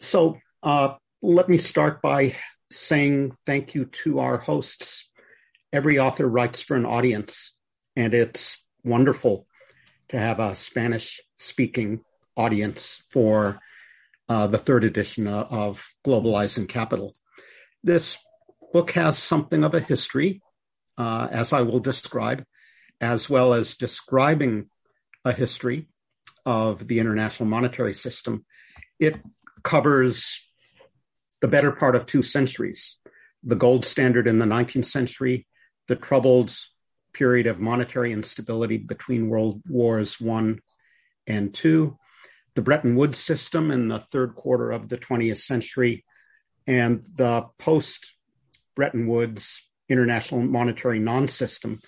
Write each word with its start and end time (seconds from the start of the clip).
So 0.00 0.38
uh, 0.62 0.94
let 1.22 1.48
me 1.48 1.58
start 1.58 2.02
by 2.02 2.36
saying 2.70 3.36
thank 3.46 3.74
you 3.74 3.86
to 4.04 4.20
our 4.20 4.38
hosts. 4.38 5.10
Every 5.72 5.98
author 5.98 6.28
writes 6.28 6.62
for 6.62 6.76
an 6.76 6.86
audience, 6.86 7.56
and 7.96 8.14
it's 8.14 8.64
wonderful 8.84 9.48
to 10.08 10.18
have 10.18 10.38
a 10.38 10.54
Spanish 10.54 11.20
speaking 11.36 12.00
audience 12.36 13.02
for 13.10 13.58
uh, 14.28 14.46
the 14.46 14.58
third 14.58 14.84
edition 14.84 15.26
of 15.26 15.84
Globalizing 16.06 16.68
Capital. 16.68 17.14
This 17.82 18.18
book 18.72 18.92
has 18.92 19.18
something 19.18 19.64
of 19.64 19.74
a 19.74 19.80
history, 19.80 20.42
uh, 20.98 21.28
as 21.30 21.52
I 21.52 21.62
will 21.62 21.80
describe, 21.80 22.44
as 23.00 23.30
well 23.30 23.54
as 23.54 23.76
describing 23.76 24.68
a 25.24 25.32
history 25.32 25.88
of 26.44 26.86
the 26.86 26.98
international 26.98 27.48
monetary 27.48 27.94
system. 27.94 28.44
It 28.98 29.20
covers 29.62 30.46
the 31.40 31.48
better 31.48 31.72
part 31.72 31.96
of 31.96 32.06
two 32.06 32.22
centuries 32.22 32.98
the 33.42 33.56
gold 33.56 33.86
standard 33.86 34.28
in 34.28 34.38
the 34.38 34.44
19th 34.44 34.84
century, 34.84 35.46
the 35.88 35.96
troubled 35.96 36.54
period 37.14 37.46
of 37.46 37.58
monetary 37.58 38.12
instability 38.12 38.76
between 38.76 39.30
World 39.30 39.62
Wars 39.66 40.20
One 40.20 40.60
and 41.26 41.52
Two, 41.54 41.96
the 42.54 42.62
Bretton 42.62 42.96
Woods 42.96 43.18
system 43.18 43.70
in 43.70 43.88
the 43.88 43.98
third 43.98 44.34
quarter 44.34 44.70
of 44.70 44.88
the 44.88 44.98
20th 44.98 45.38
century, 45.38 46.04
and 46.70 47.04
the 47.16 47.46
post 47.58 48.14
Bretton 48.76 49.08
Woods 49.08 49.68
international 49.88 50.42
monetary 50.42 51.00
non 51.00 51.26
system. 51.26 51.80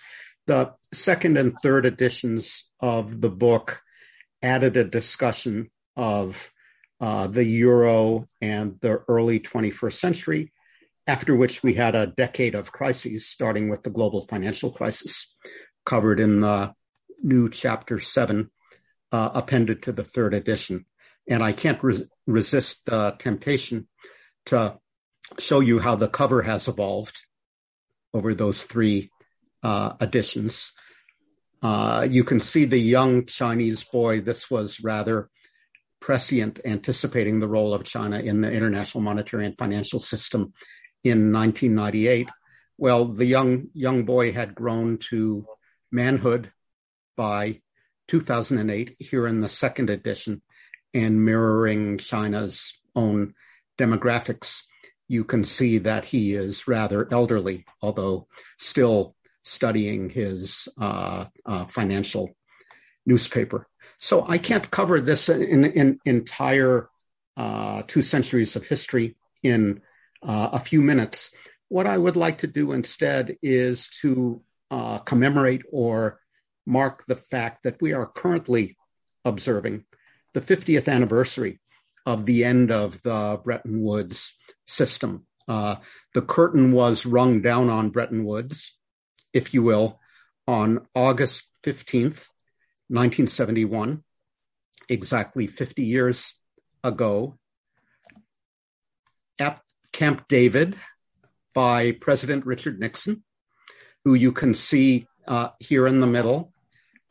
The 0.48 0.72
second 0.92 1.38
and 1.38 1.54
third 1.62 1.86
editions 1.86 2.68
of 2.80 3.20
the 3.20 3.30
book 3.30 3.80
added 4.42 4.76
a 4.76 4.82
discussion 4.82 5.70
of 5.96 6.50
uh, 7.00 7.28
the 7.28 7.44
euro 7.44 8.28
and 8.40 8.80
the 8.80 9.04
early 9.06 9.38
21st 9.38 9.92
century, 9.92 10.52
after 11.06 11.36
which 11.36 11.62
we 11.62 11.74
had 11.74 11.94
a 11.94 12.08
decade 12.08 12.56
of 12.56 12.72
crises, 12.72 13.28
starting 13.28 13.68
with 13.68 13.84
the 13.84 13.90
global 13.90 14.26
financial 14.26 14.72
crisis, 14.72 15.32
covered 15.86 16.18
in 16.18 16.40
the 16.40 16.74
new 17.22 17.48
chapter 17.48 18.00
seven, 18.00 18.50
uh, 19.12 19.30
appended 19.32 19.84
to 19.84 19.92
the 19.92 20.02
third 20.02 20.34
edition. 20.34 20.86
And 21.28 21.40
I 21.40 21.52
can't 21.52 21.80
res- 21.84 22.08
resist 22.26 22.84
the 22.86 23.14
temptation 23.20 23.86
to 24.46 24.78
show 25.38 25.60
you 25.60 25.78
how 25.78 25.96
the 25.96 26.08
cover 26.08 26.42
has 26.42 26.68
evolved 26.68 27.24
over 28.14 28.34
those 28.34 28.62
three 28.62 29.10
uh, 29.62 29.94
editions. 30.00 30.72
Uh, 31.62 32.06
you 32.10 32.24
can 32.24 32.40
see 32.40 32.64
the 32.64 32.78
young 32.78 33.24
Chinese 33.26 33.84
boy. 33.84 34.20
This 34.20 34.50
was 34.50 34.80
rather 34.80 35.28
prescient 36.00 36.58
anticipating 36.64 37.38
the 37.38 37.48
role 37.48 37.72
of 37.72 37.84
China 37.84 38.18
in 38.18 38.40
the 38.40 38.50
international 38.50 39.02
monetary 39.02 39.46
and 39.46 39.56
financial 39.56 40.00
system 40.00 40.52
in 41.04 41.32
1998. 41.32 42.28
Well, 42.76 43.04
the 43.06 43.24
young 43.24 43.68
young 43.74 44.04
boy 44.04 44.32
had 44.32 44.54
grown 44.54 44.98
to 45.10 45.46
manhood 45.92 46.50
by 47.16 47.60
2008 48.08 48.96
here 48.98 49.26
in 49.26 49.40
the 49.40 49.48
second 49.48 49.90
edition 49.90 50.42
and 50.92 51.24
mirroring 51.24 51.98
China's 51.98 52.80
own 52.96 53.34
demographics. 53.78 54.62
You 55.08 55.24
can 55.24 55.44
see 55.44 55.78
that 55.78 56.04
he 56.04 56.34
is 56.34 56.66
rather 56.68 57.08
elderly, 57.12 57.64
although 57.80 58.26
still 58.58 59.14
studying 59.44 60.08
his 60.08 60.68
uh, 60.80 61.26
uh, 61.44 61.64
financial 61.66 62.30
newspaper. 63.04 63.66
So 63.98 64.24
I 64.26 64.38
can't 64.38 64.70
cover 64.70 65.00
this 65.00 65.28
in, 65.28 65.64
in 65.64 65.98
entire 66.04 66.88
uh, 67.36 67.82
two 67.86 68.02
centuries 68.02 68.56
of 68.56 68.66
history 68.66 69.16
in 69.42 69.80
uh, 70.22 70.50
a 70.52 70.58
few 70.58 70.80
minutes. 70.82 71.30
What 71.68 71.86
I 71.86 71.96
would 71.96 72.16
like 72.16 72.38
to 72.38 72.46
do 72.46 72.72
instead 72.72 73.36
is 73.42 73.88
to 74.02 74.42
uh, 74.70 74.98
commemorate 74.98 75.62
or 75.70 76.20
mark 76.66 77.04
the 77.06 77.16
fact 77.16 77.64
that 77.64 77.80
we 77.80 77.92
are 77.92 78.06
currently 78.06 78.76
observing 79.24 79.84
the 80.32 80.40
50th 80.40 80.88
anniversary 80.88 81.60
of 82.06 82.26
the 82.26 82.44
end 82.44 82.70
of 82.70 83.02
the 83.02 83.40
Bretton 83.42 83.82
Woods 83.82 84.36
system. 84.66 85.26
Uh, 85.48 85.76
the 86.14 86.22
curtain 86.22 86.72
was 86.72 87.06
rung 87.06 87.42
down 87.42 87.68
on 87.68 87.90
Bretton 87.90 88.24
Woods, 88.24 88.78
if 89.32 89.54
you 89.54 89.62
will, 89.62 90.00
on 90.46 90.86
August 90.94 91.44
15th, 91.64 92.28
1971, 92.88 94.02
exactly 94.88 95.46
50 95.46 95.82
years 95.82 96.34
ago, 96.84 97.38
at 99.38 99.60
Camp 99.92 100.26
David 100.28 100.76
by 101.54 101.92
President 101.92 102.46
Richard 102.46 102.80
Nixon, 102.80 103.22
who 104.04 104.14
you 104.14 104.32
can 104.32 104.54
see 104.54 105.06
uh, 105.26 105.50
here 105.60 105.86
in 105.86 106.00
the 106.00 106.06
middle, 106.06 106.52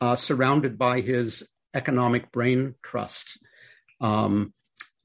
uh, 0.00 0.16
surrounded 0.16 0.78
by 0.78 1.00
his 1.00 1.48
economic 1.74 2.30
brain 2.32 2.74
trust. 2.82 3.38
Um, 4.00 4.52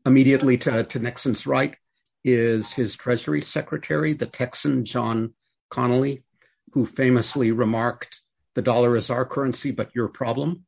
immediately 0.07 0.57
to, 0.57 0.85
to 0.85 0.99
Nixon's 0.99 1.45
right 1.45 1.75
is 2.23 2.73
his 2.73 2.95
Treasury 2.95 3.41
Secretary, 3.41 4.13
the 4.13 4.25
Texan 4.25 4.85
John 4.85 5.33
Connally, 5.69 6.23
who 6.71 6.85
famously 6.85 7.51
remarked, 7.51 8.21
The 8.55 8.61
dollar 8.61 8.95
is 8.95 9.09
our 9.09 9.25
currency, 9.25 9.71
but 9.71 9.93
your 9.93 10.07
problem 10.07 10.65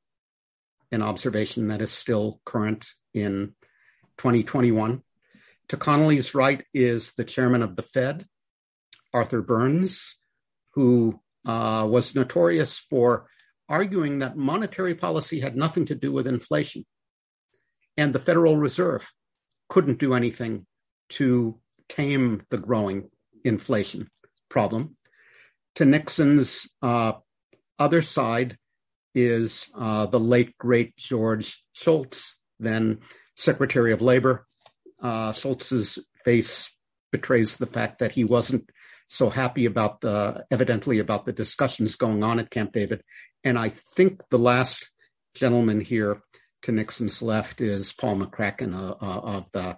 an 0.92 1.02
observation 1.02 1.68
that 1.68 1.82
is 1.82 1.92
still 1.92 2.42
current 2.46 2.88
in 3.14 3.54
2021. 4.18 5.04
To 5.70 5.78
Connally's 5.78 6.34
right 6.34 6.66
is 6.74 7.14
the 7.14 7.24
chairman 7.24 7.62
of 7.62 7.76
the 7.76 7.84
Fed, 7.84 8.26
Arthur 9.14 9.42
Burns, 9.42 10.18
who 10.74 11.20
uh, 11.46 11.86
was 11.88 12.16
notorious 12.16 12.80
for 12.80 13.28
arguing 13.68 14.20
that 14.20 14.36
monetary 14.36 14.96
policy 14.96 15.40
had 15.40 15.56
nothing 15.56 15.86
to 15.86 15.96
do 15.96 16.12
with 16.12 16.28
inflation. 16.28 16.86
And 17.96 18.14
the 18.14 18.20
Federal 18.20 18.58
Reserve 18.58 19.12
couldn't 19.70 20.00
do 20.00 20.14
anything 20.14 20.66
to 21.10 21.60
tame 21.88 22.42
the 22.50 22.58
growing 22.58 23.10
inflation 23.44 24.10
problem. 24.50 24.98
To 25.76 25.86
Nixon's 25.86 26.68
uh, 26.82 27.14
other 27.78 28.02
side 28.02 28.58
is 29.16 29.68
uh, 29.78 30.06
the 30.08 30.20
late 30.20 30.58
great 30.58 30.96
George 30.98 31.64
Shultz, 31.74 32.38
then 32.60 33.00
Secretary 33.36 33.94
of 33.94 34.02
Labor. 34.02 34.46
Uh, 35.02 35.34
face 36.26 36.76
betrays 37.12 37.58
the 37.58 37.66
fact 37.66 38.00
that 38.00 38.12
he 38.12 38.24
wasn't 38.24 38.70
so 39.08 39.30
happy 39.30 39.66
about 39.66 40.02
the 40.02 40.46
evidently 40.52 41.00
about 41.00 41.26
the 41.26 41.34
discussions 41.34 41.96
going 41.96 42.24
on 42.24 42.40
at 42.40 42.52
Camp 42.52 42.74
David. 42.74 43.02
And 43.44 43.58
I 43.58 43.70
think 43.70 44.22
the 44.30 44.38
last 44.38 44.92
gentleman 45.34 45.82
here 45.82 46.22
to 46.64 46.72
Nixon's 46.72 47.22
left 47.22 47.62
is 47.62 47.94
Paul 47.94 48.18
McCracken 48.18 48.76
uh, 48.76 48.96
uh, 49.02 49.20
of 49.20 49.52
the 49.52 49.78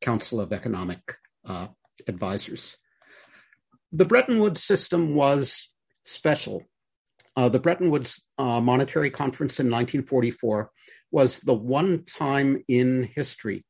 Council 0.00 0.40
of 0.40 0.52
Economic 0.52 1.16
uh, 1.44 1.68
Advisors. 2.08 2.76
The 3.92 4.04
Bretton 4.04 4.40
Woods 4.40 4.62
system 4.62 5.14
was 5.14 5.70
special 6.04 6.64
uh, 7.36 7.50
the 7.50 7.60
Bretton 7.60 7.90
Woods 7.90 8.24
uh, 8.38 8.60
Monetary 8.60 9.10
Conference 9.10 9.60
in 9.60 9.66
1944 9.66 10.70
was 11.10 11.40
the 11.40 11.54
one 11.54 12.04
time 12.04 12.64
in 12.66 13.04
history 13.14 13.64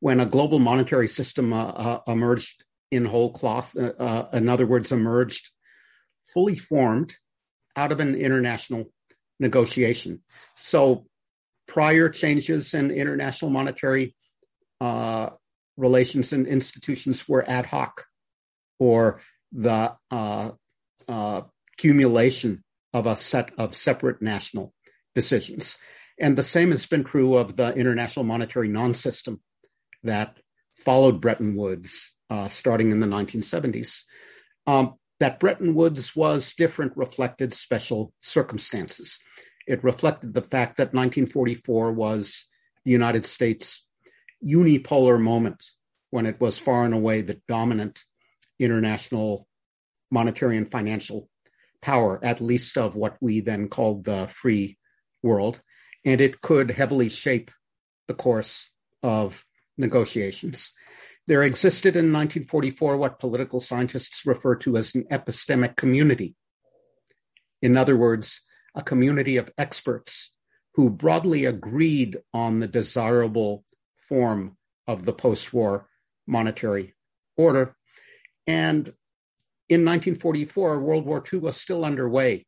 when 0.00 0.20
a 0.20 0.26
global 0.26 0.58
monetary 0.58 1.08
system 1.08 1.52
uh, 1.52 2.00
emerged 2.06 2.64
in 2.90 3.06
whole 3.06 3.32
cloth, 3.32 3.74
in 3.74 4.48
other 4.48 4.66
words, 4.66 4.92
emerged 4.92 5.50
fully 6.32 6.56
formed 6.56 7.14
out 7.74 7.90
of 7.90 8.00
an 8.00 8.14
international 8.14 8.92
negotiation. 9.40 10.22
So 10.54 11.06
prior 11.66 12.08
changes 12.08 12.74
in 12.74 12.90
international 12.90 13.50
monetary 13.50 14.14
relations 15.76 16.32
and 16.32 16.46
institutions 16.46 17.28
were 17.28 17.48
ad 17.48 17.66
hoc 17.66 18.04
or 18.78 19.20
the 19.52 19.94
uh, 20.10 20.50
uh, 21.08 21.42
accumulation 21.72 22.62
of 22.92 23.06
a 23.06 23.16
set 23.16 23.50
of 23.58 23.74
separate 23.74 24.22
national 24.22 24.72
decisions. 25.14 25.78
And 26.18 26.36
the 26.36 26.42
same 26.42 26.70
has 26.70 26.86
been 26.86 27.04
true 27.04 27.36
of 27.36 27.56
the 27.56 27.74
international 27.74 28.24
monetary 28.24 28.68
non-system 28.68 29.40
that 30.04 30.36
followed 30.84 31.20
Bretton 31.20 31.56
Woods 31.56 32.12
uh, 32.30 32.48
starting 32.48 32.92
in 32.92 33.00
the 33.00 33.06
1970s. 33.06 34.02
Um, 34.66 34.94
that 35.20 35.40
Bretton 35.40 35.74
Woods 35.74 36.14
was 36.14 36.54
different 36.54 36.96
reflected 36.96 37.54
special 37.54 38.12
circumstances. 38.20 39.18
It 39.66 39.84
reflected 39.84 40.34
the 40.34 40.42
fact 40.42 40.76
that 40.76 40.94
1944 40.94 41.92
was 41.92 42.44
the 42.84 42.90
United 42.90 43.24
States 43.24 43.84
unipolar 44.44 45.20
moment 45.20 45.64
when 46.10 46.26
it 46.26 46.40
was 46.40 46.58
far 46.58 46.84
and 46.84 46.94
away 46.94 47.22
the 47.22 47.40
dominant 47.48 48.04
international 48.58 49.48
monetary 50.10 50.56
and 50.56 50.70
financial 50.70 51.28
power, 51.80 52.20
at 52.22 52.40
least 52.40 52.78
of 52.78 52.94
what 52.94 53.16
we 53.20 53.40
then 53.40 53.68
called 53.68 54.04
the 54.04 54.26
free 54.28 54.78
world. 55.22 55.60
And 56.04 56.20
it 56.20 56.40
could 56.40 56.70
heavily 56.70 57.08
shape 57.08 57.50
the 58.06 58.14
course 58.14 58.70
of 59.02 59.44
negotiations. 59.76 60.72
There 61.26 61.42
existed 61.42 61.96
in 61.96 62.12
1944 62.12 62.96
what 62.96 63.18
political 63.18 63.60
scientists 63.60 64.26
refer 64.26 64.56
to 64.56 64.76
as 64.76 64.94
an 64.94 65.04
epistemic 65.10 65.76
community. 65.76 66.34
In 67.62 67.76
other 67.78 67.96
words, 67.96 68.42
a 68.74 68.82
community 68.82 69.36
of 69.36 69.52
experts 69.56 70.34
who 70.74 70.90
broadly 70.90 71.44
agreed 71.44 72.18
on 72.32 72.58
the 72.58 72.66
desirable 72.66 73.64
form 74.08 74.56
of 74.86 75.04
the 75.04 75.12
post 75.12 75.52
war 75.52 75.88
monetary 76.26 76.94
order. 77.36 77.76
And 78.46 78.88
in 79.68 79.84
1944, 79.84 80.80
World 80.80 81.06
War 81.06 81.24
II 81.32 81.40
was 81.40 81.56
still 81.56 81.84
underway, 81.84 82.46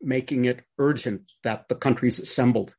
making 0.00 0.46
it 0.46 0.64
urgent 0.78 1.32
that 1.42 1.68
the 1.68 1.74
countries 1.74 2.18
assembled 2.18 2.74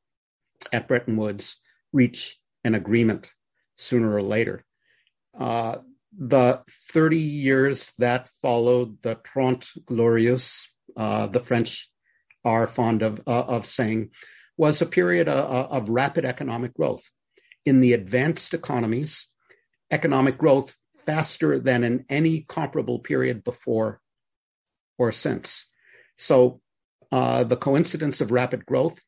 at 0.74 0.88
Bretton 0.88 1.16
Woods 1.16 1.58
reach 1.94 2.38
an 2.64 2.76
agreement 2.76 3.32
sooner 3.78 4.14
or 4.14 4.22
later. 4.22 4.66
Uh, 5.38 5.78
the 6.18 6.62
30 6.92 7.18
years 7.18 7.94
that 8.00 8.28
followed 8.42 9.02
the 9.04 9.16
Trente 9.16 9.68
Glorieuses, 9.86 10.68
uh, 10.96 11.28
the 11.28 11.40
French 11.40 11.90
are 12.48 12.66
fond 12.66 13.02
of, 13.02 13.20
uh, 13.28 13.44
of 13.44 13.66
saying, 13.66 14.10
was 14.58 14.82
a 14.82 14.86
period 14.86 15.28
of, 15.28 15.38
uh, 15.38 15.60
uh, 15.60 15.68
of 15.70 15.90
rapid 15.90 16.24
economic 16.24 16.74
growth. 16.74 17.04
In 17.66 17.82
the 17.82 17.92
advanced 17.92 18.54
economies, 18.54 19.28
economic 19.92 20.38
growth 20.38 20.78
faster 21.06 21.60
than 21.60 21.84
in 21.84 22.06
any 22.10 22.46
comparable 22.48 23.00
period 23.00 23.44
before 23.44 24.00
or 24.98 25.12
since. 25.12 25.70
So 26.18 26.62
uh, 27.12 27.44
the 27.44 27.58
coincidence 27.58 28.22
of 28.22 28.32
rapid 28.32 28.66
growth 28.66 29.00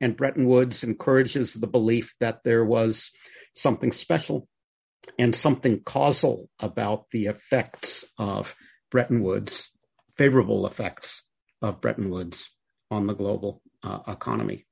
and 0.00 0.16
Bretton 0.16 0.46
Woods 0.46 0.82
encourages 0.82 1.54
the 1.54 1.68
belief 1.68 2.14
that 2.18 2.42
there 2.44 2.64
was 2.64 3.10
something 3.54 3.92
special 3.92 4.48
and 5.16 5.34
something 5.34 5.80
causal 5.84 6.50
about 6.60 7.10
the 7.10 7.26
effects 7.26 8.04
of 8.18 8.56
Bretton 8.90 9.22
Woods, 9.22 9.70
favorable 10.16 10.66
effects 10.66 11.22
of 11.62 11.80
Bretton 11.80 12.10
Woods 12.10 12.53
on 12.90 13.06
the 13.06 13.14
global 13.14 13.60
uh, 13.82 14.00
economy. 14.08 14.66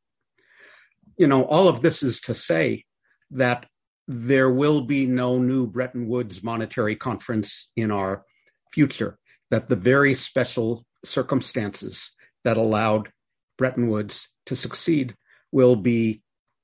You 1.17 1.27
know, 1.27 1.45
all 1.45 1.69
of 1.69 1.83
this 1.83 2.03
is 2.03 2.21
to 2.23 2.35
say 2.35 2.85
that 3.31 3.67
there 4.09 4.51
will 4.51 4.83
be 4.83 5.07
no 5.07 5.39
new 5.39 5.67
Bretton 5.67 6.09
Woods 6.09 6.43
monetary 6.43 6.97
conference 6.97 7.71
in 7.77 7.91
our 7.91 8.25
future, 8.73 9.19
that 9.51 9.69
the 9.69 9.77
very 9.77 10.15
special 10.15 10.85
circumstances 11.05 12.13
that 12.45 12.57
allowed 12.57 13.11
Bretton 13.59 13.89
Woods 13.89 14.29
to 14.47 14.57
succeed 14.57 15.15
will 15.53 15.77
be 15.77 16.23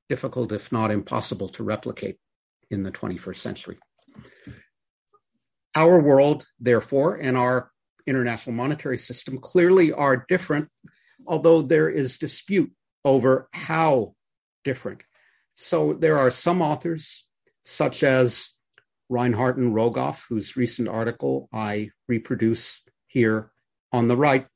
difficult, 0.09 0.53
if 0.53 0.73
not 0.73 0.91
impossible, 0.91 1.49
to 1.51 1.63
replicate 1.63 2.19
in 2.71 2.83
the 2.83 2.91
21st 2.91 3.37
century. 3.37 3.79
Our 5.75 6.01
world, 6.01 6.47
therefore, 6.59 7.17
and 7.17 7.37
our 7.37 7.71
international 8.07 8.57
monetary 8.57 8.99
system 8.99 9.39
clearly 9.39 9.93
are 9.93 10.25
different, 10.29 10.69
although 11.29 11.63
there 11.63 11.89
is 11.89 12.19
dispute 12.19 12.73
over 13.05 13.49
how 13.53 14.15
different. 14.65 15.03
So 15.55 15.93
there 15.93 16.19
are 16.19 16.31
some 16.31 16.63
authors, 16.63 17.27
such 17.65 18.03
as 18.03 18.51
Reinhart 19.09 19.57
and 19.57 19.75
Rogoff, 19.75 20.25
whose 20.29 20.57
recent 20.57 20.89
article 20.89 21.49
I 21.53 21.91
reproduce 22.09 22.81
here 23.07 23.51
on 23.93 24.09
the 24.09 24.17
right, 24.17 24.47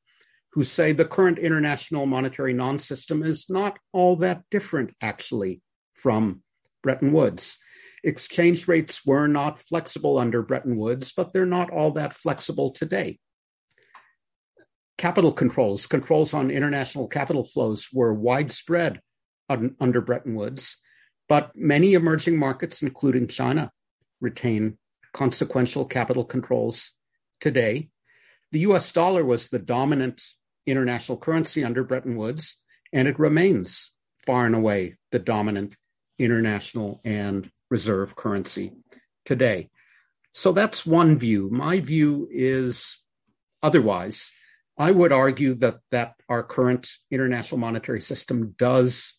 who 0.52 0.64
say 0.64 0.92
the 0.92 1.04
current 1.04 1.38
international 1.38 2.06
monetary 2.06 2.52
non 2.52 2.78
system 2.78 3.22
is 3.22 3.48
not 3.48 3.78
all 3.92 4.16
that 4.16 4.42
different, 4.50 4.94
actually, 5.00 5.62
from 5.94 6.42
Bretton 6.82 7.12
Woods 7.12 7.58
exchange 8.04 8.66
rates 8.69 9.04
were 9.06 9.26
not 9.26 9.58
flexible 9.58 10.19
under 10.19 10.42
Bretton 10.42 10.76
Woods, 10.76 11.12
but 11.12 11.32
they're 11.32 11.46
not 11.46 11.70
all 11.70 11.92
that 11.92 12.14
flexible 12.14 12.70
today. 12.70 13.19
Capital 15.02 15.32
controls, 15.32 15.88
controls 15.88 16.32
on 16.32 16.49
international 16.49 17.08
capital 17.08 17.44
flows 17.44 17.88
were 17.93 18.14
widespread 18.14 19.00
un- 19.49 19.75
under 19.81 20.00
Bretton 20.00 20.37
Woods, 20.37 20.76
but 21.28 21.50
many 21.56 21.94
emerging 21.94 22.38
markets, 22.38 22.82
including 22.82 23.26
China, 23.26 23.72
retain 24.20 24.78
consequential 25.12 25.87
capital 25.87 26.25
controls 26.25 26.93
today. 27.40 27.88
The 28.52 28.60
US 28.60 28.93
dollar 28.93 29.25
was 29.25 29.49
the 29.49 29.58
dominant 29.58 30.22
international 30.69 31.19
currency 31.19 31.64
under 31.64 31.82
Bretton 31.82 32.14
Woods, 32.14 32.62
and 32.93 33.08
it 33.08 33.19
remains 33.19 33.90
far 34.25 34.46
and 34.46 34.55
away 34.55 34.98
the 35.10 35.19
dominant 35.19 35.75
international 36.16 37.00
and 37.05 37.50
reserve 37.72 38.14
currency 38.14 38.70
today. 39.25 39.69
So 40.32 40.52
that's 40.52 40.87
one 40.87 41.16
view. 41.16 41.50
My 41.50 41.81
view 41.81 42.28
is 42.31 42.98
otherwise. 43.64 44.31
I 44.78 44.90
would 44.90 45.12
argue 45.12 45.54
that, 45.56 45.78
that 45.90 46.14
our 46.28 46.42
current 46.42 46.88
international 47.10 47.58
monetary 47.58 48.00
system 48.00 48.54
does 48.58 49.14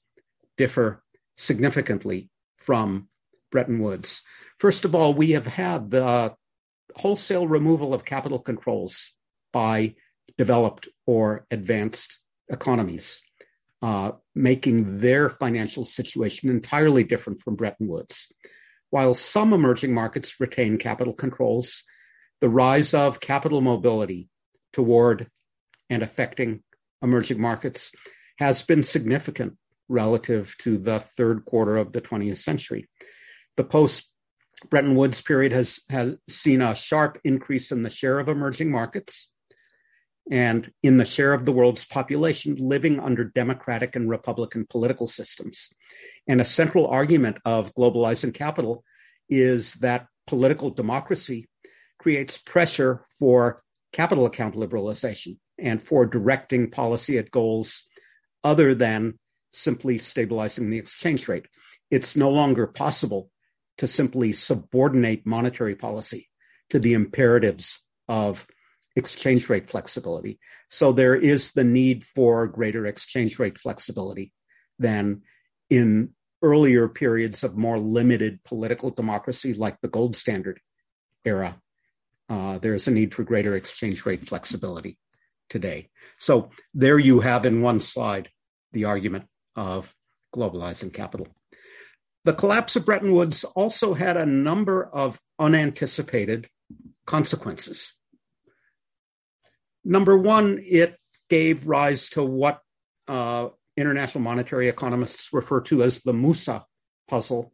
differ 0.57 1.03
significantly 1.37 2.29
from 2.57 3.07
Bretton 3.51 3.79
Woods. 3.79 4.21
First 4.59 4.85
of 4.85 4.95
all, 4.95 5.13
we 5.13 5.31
have 5.31 5.45
had 5.45 5.91
the 5.91 6.33
wholesale 6.95 7.47
removal 7.47 7.93
of 7.93 8.05
capital 8.05 8.39
controls 8.39 9.13
by 9.51 9.95
developed 10.37 10.87
or 11.05 11.45
advanced 11.51 12.19
economies, 12.49 13.21
uh, 13.81 14.11
making 14.33 14.99
their 14.99 15.29
financial 15.29 15.85
situation 15.85 16.49
entirely 16.49 17.03
different 17.03 17.39
from 17.39 17.55
Bretton 17.55 17.87
Woods. 17.87 18.27
While 18.89 19.13
some 19.13 19.53
emerging 19.53 19.93
markets 19.93 20.39
retain 20.39 20.77
capital 20.77 21.13
controls, 21.13 21.83
the 22.41 22.49
rise 22.49 22.93
of 22.93 23.19
capital 23.19 23.61
mobility 23.61 24.29
toward 24.71 25.29
and 25.89 26.03
affecting 26.03 26.63
emerging 27.01 27.39
markets 27.39 27.91
has 28.37 28.63
been 28.63 28.83
significant 28.83 29.57
relative 29.89 30.55
to 30.59 30.77
the 30.77 30.99
third 30.99 31.45
quarter 31.45 31.77
of 31.77 31.91
the 31.91 32.01
20th 32.01 32.37
century. 32.37 32.89
The 33.57 33.63
post 33.63 34.09
Bretton 34.69 34.95
Woods 34.95 35.21
period 35.21 35.51
has, 35.51 35.81
has 35.89 36.15
seen 36.29 36.61
a 36.61 36.75
sharp 36.75 37.19
increase 37.23 37.71
in 37.71 37.83
the 37.83 37.89
share 37.89 38.19
of 38.19 38.29
emerging 38.29 38.71
markets 38.71 39.31
and 40.31 40.71
in 40.81 40.97
the 40.97 41.05
share 41.05 41.33
of 41.33 41.43
the 41.43 41.51
world's 41.51 41.85
population 41.85 42.55
living 42.55 42.99
under 42.99 43.25
democratic 43.25 43.95
and 43.95 44.09
republican 44.09 44.65
political 44.65 45.07
systems. 45.07 45.69
And 46.27 46.39
a 46.39 46.45
central 46.45 46.87
argument 46.87 47.37
of 47.43 47.75
globalizing 47.75 48.33
capital 48.33 48.85
is 49.27 49.73
that 49.75 50.07
political 50.25 50.69
democracy 50.69 51.49
creates 51.99 52.37
pressure 52.37 53.03
for 53.19 53.63
capital 53.91 54.25
account 54.25 54.55
liberalization 54.55 55.37
and 55.57 55.81
for 55.81 56.05
directing 56.05 56.69
policy 56.69 57.17
at 57.17 57.31
goals 57.31 57.83
other 58.43 58.73
than 58.73 59.17
simply 59.51 59.97
stabilizing 59.97 60.69
the 60.69 60.77
exchange 60.77 61.27
rate. 61.27 61.45
It's 61.91 62.15
no 62.15 62.29
longer 62.29 62.67
possible 62.67 63.29
to 63.77 63.87
simply 63.87 64.33
subordinate 64.33 65.25
monetary 65.25 65.75
policy 65.75 66.29
to 66.69 66.79
the 66.79 66.93
imperatives 66.93 67.83
of 68.07 68.47
exchange 68.95 69.49
rate 69.49 69.69
flexibility. 69.69 70.39
So 70.69 70.91
there 70.91 71.15
is 71.15 71.51
the 71.51 71.63
need 71.63 72.03
for 72.03 72.47
greater 72.47 72.85
exchange 72.85 73.39
rate 73.39 73.59
flexibility 73.59 74.33
than 74.79 75.21
in 75.69 76.13
earlier 76.41 76.87
periods 76.87 77.43
of 77.43 77.57
more 77.57 77.79
limited 77.79 78.43
political 78.43 78.89
democracy, 78.89 79.53
like 79.53 79.79
the 79.81 79.87
gold 79.87 80.15
standard 80.15 80.59
era. 81.25 81.59
Uh, 82.29 82.57
there's 82.57 82.87
a 82.87 82.91
need 82.91 83.13
for 83.13 83.23
greater 83.23 83.55
exchange 83.55 84.05
rate 84.05 84.27
flexibility 84.27 84.97
today. 85.53 85.87
So 86.17 86.49
there 86.73 86.97
you 86.97 87.19
have 87.19 87.45
in 87.45 87.61
one 87.61 87.79
slide 87.79 88.29
the 88.73 88.85
argument 88.85 89.25
of 89.55 89.93
globalizing 90.35 90.91
capital. 90.91 91.27
The 92.25 92.33
collapse 92.33 92.75
of 92.75 92.85
Bretton 92.85 93.13
Woods 93.13 93.43
also 93.43 93.93
had 93.93 94.17
a 94.17 94.25
number 94.25 94.83
of 94.83 95.19
unanticipated 95.37 96.49
consequences. 97.05 97.93
Number 99.85 100.17
one, 100.17 100.59
it 100.65 100.97
gave 101.29 101.67
rise 101.67 102.09
to 102.09 102.23
what 102.23 102.59
uh, 103.07 103.49
international 103.77 104.23
monetary 104.23 104.69
economists 104.69 105.33
refer 105.33 105.61
to 105.61 105.83
as 105.83 106.01
the 106.01 106.13
Mussa 106.13 106.65
puzzle, 107.07 107.51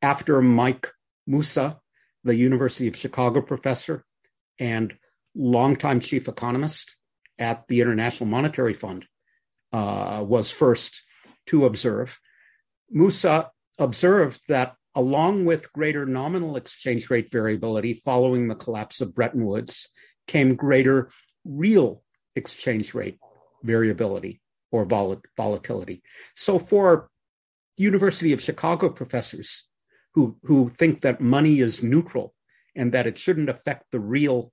after 0.00 0.40
Mike 0.40 0.90
Mussa, 1.28 1.80
the 2.24 2.34
University 2.34 2.88
of 2.88 2.96
Chicago 2.96 3.42
professor 3.42 4.04
and 4.58 4.94
longtime 5.34 6.00
chief 6.00 6.28
economist 6.28 6.96
at 7.42 7.66
the 7.68 7.80
International 7.80 8.28
Monetary 8.28 8.72
Fund, 8.72 9.04
uh, 9.72 10.24
was 10.26 10.50
first 10.50 11.02
to 11.46 11.66
observe. 11.66 12.18
Mussa 12.94 13.50
observed 13.78 14.40
that 14.48 14.76
along 14.94 15.44
with 15.44 15.72
greater 15.72 16.06
nominal 16.06 16.56
exchange 16.56 17.10
rate 17.10 17.30
variability 17.30 17.94
following 17.94 18.48
the 18.48 18.54
collapse 18.54 19.00
of 19.00 19.14
Bretton 19.14 19.44
Woods 19.44 19.88
came 20.26 20.54
greater 20.54 21.08
real 21.44 22.02
exchange 22.36 22.94
rate 22.94 23.18
variability 23.62 24.40
or 24.70 24.84
vol- 24.84 25.22
volatility. 25.36 26.02
So 26.36 26.58
for 26.58 27.08
University 27.76 28.32
of 28.32 28.42
Chicago 28.42 28.90
professors 28.90 29.66
who, 30.14 30.36
who 30.44 30.68
think 30.68 31.00
that 31.00 31.20
money 31.20 31.60
is 31.60 31.82
neutral 31.82 32.34
and 32.76 32.92
that 32.92 33.06
it 33.06 33.18
shouldn't 33.18 33.48
affect 33.48 33.90
the 33.90 34.00
real 34.00 34.52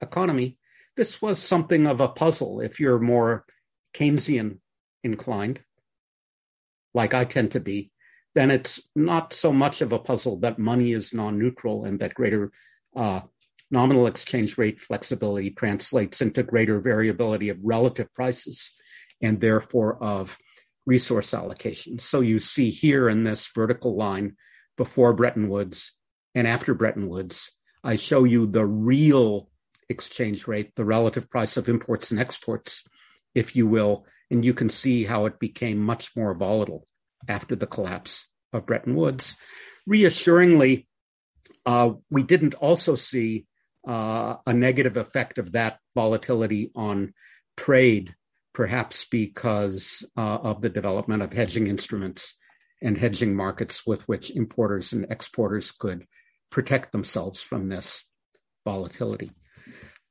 economy, 0.00 0.56
this 1.00 1.22
was 1.22 1.38
something 1.38 1.86
of 1.86 2.02
a 2.02 2.08
puzzle 2.08 2.60
if 2.60 2.78
you're 2.78 2.98
more 2.98 3.46
Keynesian 3.94 4.58
inclined, 5.02 5.62
like 6.92 7.14
I 7.14 7.24
tend 7.24 7.52
to 7.52 7.60
be, 7.60 7.90
then 8.34 8.50
it's 8.50 8.86
not 8.94 9.32
so 9.32 9.50
much 9.50 9.80
of 9.80 9.92
a 9.92 9.98
puzzle 9.98 10.40
that 10.40 10.58
money 10.58 10.92
is 10.92 11.14
non-neutral 11.14 11.86
and 11.86 12.00
that 12.00 12.12
greater 12.12 12.52
uh, 12.94 13.22
nominal 13.70 14.08
exchange 14.08 14.58
rate 14.58 14.78
flexibility 14.78 15.48
translates 15.52 16.20
into 16.20 16.42
greater 16.42 16.78
variability 16.80 17.48
of 17.48 17.64
relative 17.64 18.12
prices 18.12 18.70
and 19.22 19.40
therefore 19.40 19.96
of 20.04 20.36
resource 20.84 21.32
allocation. 21.32 21.98
So 21.98 22.20
you 22.20 22.38
see 22.38 22.68
here 22.68 23.08
in 23.08 23.24
this 23.24 23.50
vertical 23.54 23.96
line 23.96 24.36
before 24.76 25.14
Bretton 25.14 25.48
Woods 25.48 25.96
and 26.34 26.46
after 26.46 26.74
Bretton 26.74 27.08
Woods, 27.08 27.50
I 27.82 27.96
show 27.96 28.24
you 28.24 28.46
the 28.46 28.66
real 28.66 29.49
exchange 29.90 30.46
rate, 30.46 30.74
the 30.76 30.84
relative 30.84 31.28
price 31.28 31.56
of 31.56 31.68
imports 31.68 32.10
and 32.10 32.20
exports, 32.20 32.84
if 33.34 33.54
you 33.54 33.66
will, 33.66 34.06
and 34.30 34.44
you 34.44 34.54
can 34.54 34.68
see 34.68 35.04
how 35.04 35.26
it 35.26 35.38
became 35.38 35.78
much 35.78 36.16
more 36.16 36.32
volatile 36.32 36.86
after 37.28 37.56
the 37.56 37.66
collapse 37.66 38.26
of 38.52 38.66
Bretton 38.66 38.94
Woods. 38.94 39.36
Reassuringly, 39.86 40.88
uh, 41.66 41.92
we 42.10 42.22
didn't 42.22 42.54
also 42.54 42.94
see 42.94 43.46
uh, 43.86 44.36
a 44.46 44.52
negative 44.52 44.96
effect 44.96 45.38
of 45.38 45.52
that 45.52 45.78
volatility 45.94 46.70
on 46.74 47.12
trade, 47.56 48.14
perhaps 48.54 49.06
because 49.10 50.04
uh, 50.16 50.20
of 50.20 50.62
the 50.62 50.68
development 50.68 51.22
of 51.22 51.32
hedging 51.32 51.66
instruments 51.66 52.36
and 52.82 52.96
hedging 52.96 53.34
markets 53.34 53.86
with 53.86 54.06
which 54.08 54.30
importers 54.30 54.92
and 54.92 55.06
exporters 55.10 55.70
could 55.72 56.06
protect 56.50 56.92
themselves 56.92 57.40
from 57.42 57.68
this 57.68 58.04
volatility. 58.64 59.30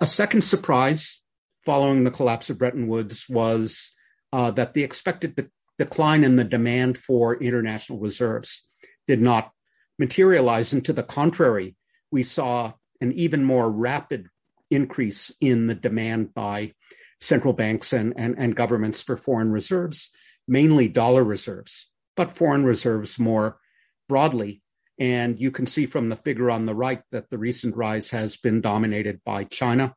A 0.01 0.07
second 0.07 0.43
surprise 0.43 1.21
following 1.65 2.03
the 2.03 2.11
collapse 2.11 2.49
of 2.49 2.57
Bretton 2.57 2.87
Woods 2.87 3.25
was 3.27 3.91
uh, 4.31 4.51
that 4.51 4.73
the 4.73 4.83
expected 4.83 5.35
de- 5.35 5.49
decline 5.77 6.23
in 6.23 6.37
the 6.37 6.45
demand 6.45 6.97
for 6.97 7.35
international 7.35 7.99
reserves 7.99 8.65
did 9.07 9.21
not 9.21 9.51
materialize. 9.97 10.71
And 10.71 10.85
to 10.85 10.93
the 10.93 11.03
contrary, 11.03 11.75
we 12.11 12.23
saw 12.23 12.73
an 13.01 13.11
even 13.13 13.43
more 13.43 13.69
rapid 13.69 14.29
increase 14.71 15.33
in 15.41 15.67
the 15.67 15.75
demand 15.75 16.33
by 16.33 16.73
central 17.19 17.53
banks 17.53 17.91
and, 17.91 18.13
and, 18.15 18.35
and 18.37 18.55
governments 18.55 19.01
for 19.01 19.17
foreign 19.17 19.51
reserves, 19.51 20.11
mainly 20.47 20.87
dollar 20.87 21.23
reserves, 21.23 21.89
but 22.15 22.31
foreign 22.31 22.63
reserves 22.63 23.19
more 23.19 23.59
broadly. 24.07 24.61
And 24.99 25.39
you 25.39 25.49
can 25.49 25.65
see 25.65 25.85
from 25.85 26.09
the 26.09 26.17
figure 26.17 26.51
on 26.51 26.65
the 26.65 26.75
right 26.75 27.01
that 27.11 27.29
the 27.29 27.37
recent 27.37 27.75
rise 27.75 28.09
has 28.09 28.35
been 28.35 28.59
dominated 28.59 29.21
by 29.23 29.45
China, 29.45 29.95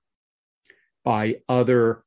by 1.04 1.40
other 1.48 2.04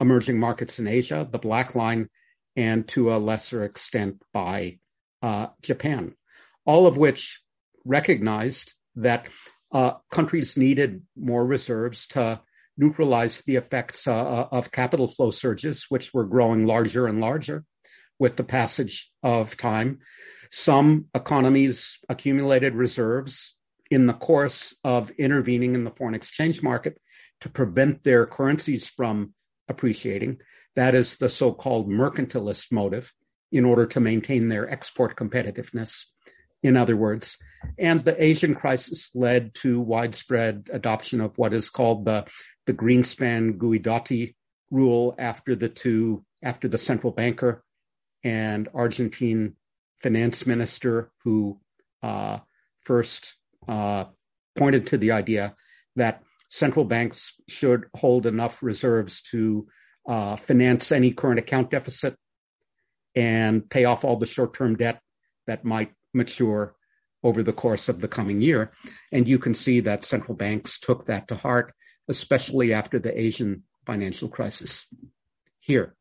emerging 0.00 0.38
markets 0.38 0.78
in 0.78 0.86
Asia, 0.86 1.26
the 1.28 1.38
black 1.38 1.74
line, 1.74 2.10
and 2.56 2.86
to 2.88 3.14
a 3.14 3.16
lesser 3.16 3.64
extent 3.64 4.22
by 4.32 4.78
uh, 5.22 5.48
Japan, 5.62 6.14
all 6.66 6.86
of 6.86 6.98
which 6.98 7.40
recognized 7.84 8.74
that 8.96 9.26
uh, 9.72 9.94
countries 10.10 10.56
needed 10.56 11.02
more 11.16 11.44
reserves 11.44 12.06
to 12.08 12.40
neutralize 12.76 13.42
the 13.42 13.56
effects 13.56 14.06
uh, 14.06 14.14
uh, 14.14 14.48
of 14.52 14.70
capital 14.70 15.08
flow 15.08 15.30
surges, 15.30 15.86
which 15.88 16.12
were 16.12 16.24
growing 16.24 16.66
larger 16.66 17.06
and 17.06 17.20
larger 17.20 17.64
with 18.18 18.36
the 18.36 18.44
passage 18.44 19.10
of 19.22 19.56
time. 19.56 20.00
Some 20.54 21.06
economies 21.16 21.98
accumulated 22.08 22.76
reserves 22.76 23.56
in 23.90 24.06
the 24.06 24.12
course 24.12 24.72
of 24.84 25.10
intervening 25.18 25.74
in 25.74 25.82
the 25.82 25.90
foreign 25.90 26.14
exchange 26.14 26.62
market 26.62 26.96
to 27.40 27.48
prevent 27.48 28.04
their 28.04 28.24
currencies 28.24 28.86
from 28.86 29.34
appreciating. 29.68 30.38
That 30.76 30.94
is 30.94 31.16
the 31.16 31.28
so-called 31.28 31.88
mercantilist 31.88 32.70
motive 32.70 33.12
in 33.50 33.64
order 33.64 33.84
to 33.86 33.98
maintain 33.98 34.48
their 34.48 34.70
export 34.70 35.16
competitiveness. 35.16 36.04
In 36.62 36.76
other 36.76 36.96
words, 36.96 37.36
and 37.76 38.04
the 38.04 38.22
Asian 38.22 38.54
crisis 38.54 39.10
led 39.12 39.56
to 39.56 39.80
widespread 39.80 40.68
adoption 40.72 41.20
of 41.20 41.36
what 41.36 41.52
is 41.52 41.68
called 41.68 42.04
the, 42.04 42.26
the 42.66 42.74
Greenspan 42.74 43.58
Guidotti 43.58 44.36
rule 44.70 45.16
after 45.18 45.56
the 45.56 45.68
two, 45.68 46.24
after 46.44 46.68
the 46.68 46.78
central 46.78 47.12
banker 47.12 47.64
and 48.22 48.68
Argentine 48.72 49.56
finance 50.02 50.46
minister 50.46 51.10
who 51.24 51.58
uh, 52.02 52.38
first 52.80 53.34
uh, 53.66 54.04
pointed 54.56 54.88
to 54.88 54.98
the 54.98 55.12
idea 55.12 55.54
that 55.96 56.22
central 56.48 56.84
banks 56.84 57.34
should 57.48 57.86
hold 57.94 58.26
enough 58.26 58.62
reserves 58.62 59.22
to 59.22 59.66
uh, 60.06 60.36
finance 60.36 60.92
any 60.92 61.10
current 61.10 61.38
account 61.38 61.70
deficit 61.70 62.14
and 63.14 63.68
pay 63.68 63.84
off 63.84 64.04
all 64.04 64.16
the 64.16 64.26
short-term 64.26 64.76
debt 64.76 65.00
that 65.46 65.64
might 65.64 65.92
mature 66.12 66.74
over 67.22 67.42
the 67.42 67.52
course 67.52 67.88
of 67.88 68.00
the 68.00 68.08
coming 68.08 68.40
year. 68.40 68.70
And 69.10 69.26
you 69.26 69.38
can 69.38 69.54
see 69.54 69.80
that 69.80 70.04
central 70.04 70.36
banks 70.36 70.78
took 70.78 71.06
that 71.06 71.28
to 71.28 71.36
heart, 71.36 71.72
especially 72.08 72.74
after 72.74 72.98
the 72.98 73.18
Asian 73.18 73.64
financial 73.86 74.28
crisis. 74.28 74.86
Here. 75.58 75.94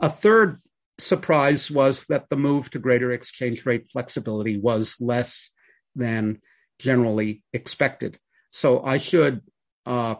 A 0.00 0.08
third 0.08 0.62
surprise 1.02 1.70
was 1.70 2.04
that 2.06 2.28
the 2.30 2.36
move 2.36 2.70
to 2.70 2.78
greater 2.78 3.12
exchange 3.12 3.66
rate 3.66 3.88
flexibility 3.88 4.58
was 4.58 4.96
less 5.00 5.50
than 5.94 6.40
generally 6.78 7.42
expected. 7.52 8.18
So 8.50 8.82
I 8.84 8.98
should 8.98 9.42
uh, 9.86 10.16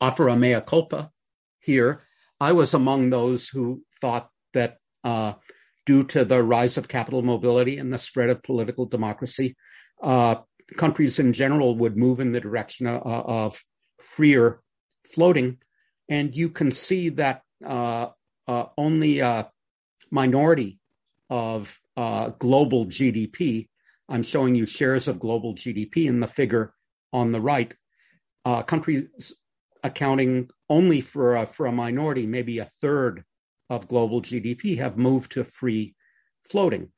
offer 0.00 0.28
a 0.28 0.36
mea 0.36 0.60
culpa 0.60 1.10
here. 1.60 2.02
I 2.40 2.52
was 2.52 2.74
among 2.74 3.10
those 3.10 3.48
who 3.48 3.82
thought 4.00 4.28
that 4.52 4.78
uh, 5.02 5.34
due 5.86 6.04
to 6.04 6.24
the 6.24 6.42
rise 6.42 6.76
of 6.76 6.88
capital 6.88 7.22
mobility 7.22 7.78
and 7.78 7.92
the 7.92 7.98
spread 7.98 8.30
of 8.30 8.42
political 8.42 8.86
democracy, 8.86 9.56
uh, 10.02 10.36
countries 10.76 11.18
in 11.18 11.32
general 11.32 11.76
would 11.76 11.96
move 11.96 12.20
in 12.20 12.32
the 12.32 12.40
direction 12.40 12.86
of, 12.86 13.02
of 13.04 13.64
freer 13.98 14.60
floating. 15.06 15.58
And 16.08 16.34
you 16.34 16.50
can 16.50 16.70
see 16.70 17.10
that 17.10 17.42
uh, 17.64 18.08
uh, 18.46 18.66
only 18.76 19.22
minority 20.14 20.78
of 21.28 21.78
uh, 21.96 22.28
global 22.38 22.86
GDP, 22.86 23.68
I'm 24.08 24.22
showing 24.22 24.54
you 24.54 24.64
shares 24.64 25.08
of 25.08 25.18
global 25.18 25.54
GDP 25.54 26.06
in 26.06 26.20
the 26.20 26.28
figure 26.28 26.72
on 27.12 27.32
the 27.32 27.40
right, 27.40 27.74
uh, 28.44 28.62
countries 28.62 29.34
accounting 29.82 30.50
only 30.70 31.00
for 31.00 31.36
a, 31.36 31.46
for 31.46 31.66
a 31.66 31.72
minority, 31.72 32.26
maybe 32.26 32.58
a 32.58 32.64
third 32.64 33.24
of 33.68 33.88
global 33.88 34.22
GDP, 34.22 34.78
have 34.78 34.96
moved 34.96 35.32
to 35.32 35.42
free 35.42 35.94
floating. 36.48 36.90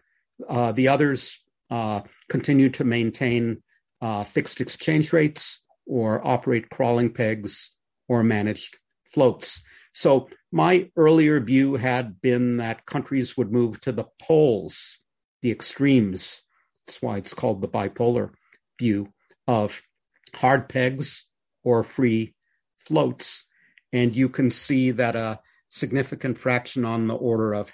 Uh, 0.47 0.73
the 0.73 0.89
others 0.89 1.39
uh, 1.71 2.03
continue 2.29 2.69
to 2.71 2.85
maintain 2.85 3.63
uh, 4.01 4.25
fixed 4.25 4.61
exchange 4.61 5.13
rates 5.13 5.63
or 5.87 6.25
operate 6.27 6.69
crawling 6.69 7.13
pegs 7.13 7.73
or 8.09 8.23
managed 8.23 8.79
floats. 9.05 9.63
So 9.97 10.29
my 10.53 10.91
earlier 10.95 11.41
view 11.41 11.77
had 11.77 12.21
been 12.21 12.59
that 12.59 12.85
countries 12.85 13.35
would 13.39 13.51
move 13.51 13.81
to 13.81 13.93
the 13.93 14.05
poles, 14.21 14.99
the 15.41 15.51
extremes. 15.51 16.43
That's 16.87 17.01
why 17.01 17.17
it's 17.17 17.33
called 17.33 17.63
the 17.63 17.69
bipolar 17.69 18.33
view 18.79 19.15
of 19.49 19.81
hard 20.35 20.69
pegs 20.69 21.25
or 21.65 21.83
free 21.83 22.35
floats. 22.77 23.47
And 23.91 24.15
you 24.15 24.29
can 24.29 24.51
see 24.51 24.91
that 24.91 25.17
a 25.17 25.41
significant 25.71 26.37
fraction 26.37 26.85
on 26.85 27.07
the 27.07 27.15
order 27.15 27.55
of 27.55 27.73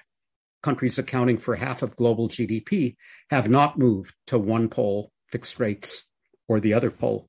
countries 0.62 1.00
accounting 1.00 1.38
for 1.38 1.56
half 1.56 1.82
of 1.82 1.96
global 1.96 2.28
GDP, 2.28 2.94
have 3.30 3.50
not 3.50 3.80
moved 3.80 4.14
to 4.28 4.38
one 4.38 4.68
pole 4.68 5.10
fixed 5.32 5.58
rates 5.58 6.04
or 6.46 6.60
the 6.60 6.74
other 6.74 6.92
pole 6.92 7.28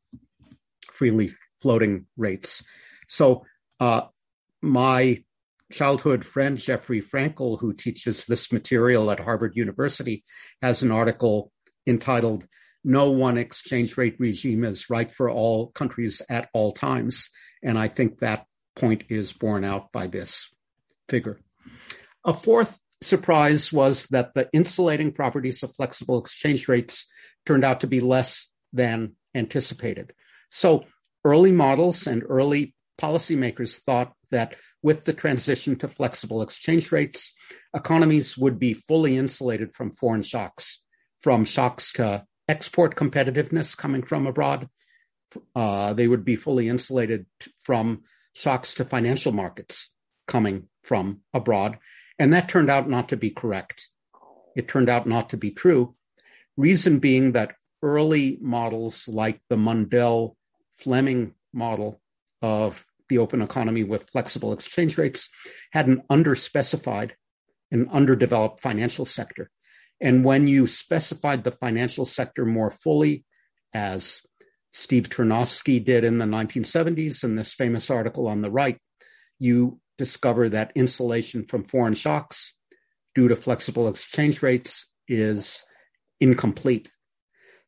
freely 0.91 1.31
floating 1.59 2.05
rates. 2.15 2.63
So, 3.07 3.43
uh, 3.79 4.03
my 4.63 5.22
childhood 5.72 6.24
friend 6.24 6.58
Jeffrey 6.58 7.01
Frankel, 7.01 7.60
who 7.60 7.74
teaches 7.74 8.25
this 8.25 8.51
material 8.51 9.12
at 9.12 9.20
Harvard 9.20 9.55
University, 9.55 10.24
has 10.62 10.82
an 10.82 10.91
article 10.91 11.51
entitled 11.86 12.48
No 12.84 13.12
One 13.12 13.38
Exchange 13.38 13.98
Rate 13.98 14.15
Regime 14.20 14.63
is 14.63 14.89
Right 14.89 15.12
for 15.12 15.29
All 15.29 15.67
Countries 15.72 16.22
at 16.29 16.50
All 16.53 16.72
Times. 16.72 17.29
And 17.62 17.77
I 17.77 17.89
think 17.89 18.20
that 18.20 18.46
point 18.75 19.03
is 19.10 19.34
borne 19.34 19.65
out 19.65 19.91
by 19.91 20.08
this 20.08 20.50
figure. 21.10 21.39
A 22.25 22.34
fourth 22.34 22.79
surprise 23.01 23.74
was 23.74 24.08
that 24.08 24.34
the 24.34 24.50
insulating 24.53 25.12
properties 25.12 25.62
of 25.62 25.75
flexible 25.75 26.20
exchange 26.20 26.70
rates 26.70 27.05
turned 27.46 27.65
out 27.65 27.82
to 27.82 27.88
be 27.88 28.00
less 28.00 28.50
than 28.72 29.17
anticipated. 29.36 30.13
So 30.50 30.86
early 31.25 31.51
models 31.51 32.08
and 32.08 32.24
early 32.27 32.75
policymakers 33.01 33.82
thought 33.82 34.13
that 34.34 34.56
with 34.84 35.06
the 35.06 35.13
transition 35.13 35.78
to 35.78 35.88
flexible 35.88 36.42
exchange 36.42 36.92
rates, 36.92 37.34
economies 37.74 38.38
would 38.38 38.60
be 38.60 38.74
fully 38.74 39.18
insulated 39.18 39.72
from 39.74 39.96
foreign 39.96 40.24
shocks, 40.24 40.84
from 41.22 41.46
shocks 41.46 41.94
to 41.94 42.25
export 42.48 42.96
competitiveness 42.96 43.75
coming 43.75 44.04
from 44.04 44.28
abroad. 44.28 44.68
Uh, 45.56 45.94
they 45.94 46.08
would 46.08 46.25
be 46.25 46.36
fully 46.36 46.68
insulated 46.68 47.25
from 47.63 48.04
shocks 48.34 48.75
to 48.75 48.86
financial 48.86 49.32
markets 49.32 49.94
coming 50.28 50.68
from 50.84 51.22
abroad. 51.34 51.80
And 52.20 52.34
that 52.34 52.50
turned 52.50 52.70
out 52.70 52.90
not 52.90 53.10
to 53.10 53.18
be 53.18 53.30
correct. 53.30 53.90
It 54.56 54.68
turned 54.68 54.90
out 54.90 55.08
not 55.08 55.30
to 55.30 55.38
be 55.38 55.52
true. 55.52 55.96
Reason 56.58 57.00
being 57.00 57.32
that 57.32 57.56
early 57.82 58.38
models 58.42 59.08
like 59.08 59.42
the 59.50 59.56
Mundell 59.56 60.36
Fleming 60.78 61.34
model 61.54 62.02
of 62.42 62.86
the 63.10 63.17
open 63.17 63.41
economy 63.41 63.83
with 63.83 64.10
flexible 64.10 64.53
exchange 64.53 64.98
rates 64.98 65.29
had 65.72 65.88
an 65.88 66.03
underspecified 66.12 67.12
and 67.72 67.89
underdeveloped 67.89 68.60
financial 68.60 69.05
sector. 69.05 69.50
And 70.00 70.24
when 70.24 70.48
you 70.48 70.67
specified 70.67 71.43
the 71.43 71.51
financial 71.51 72.05
sector 72.05 72.45
more 72.45 72.72
fully, 72.72 73.25
as 73.74 74.22
Steve 74.72 75.10
Turnovsky 75.10 75.83
did 75.83 76.03
in 76.03 76.17
the 76.17 76.25
1970s 76.25 77.24
in 77.24 77.36
this 77.36 77.53
famous 77.53 77.89
article 77.89 78.27
on 78.27 78.41
the 78.41 78.51
right, 78.51 78.77
you 79.39 79.79
discover 79.98 80.50
that 80.50 80.72
insulation 80.75 81.45
from 81.45 81.63
foreign 81.63 81.93
shocks 81.93 82.55
due 83.15 83.27
to 83.27 83.36
flexible 83.36 83.88
exchange 83.88 84.41
rates 84.41 84.89
is 85.07 85.63
incomplete. 86.19 86.89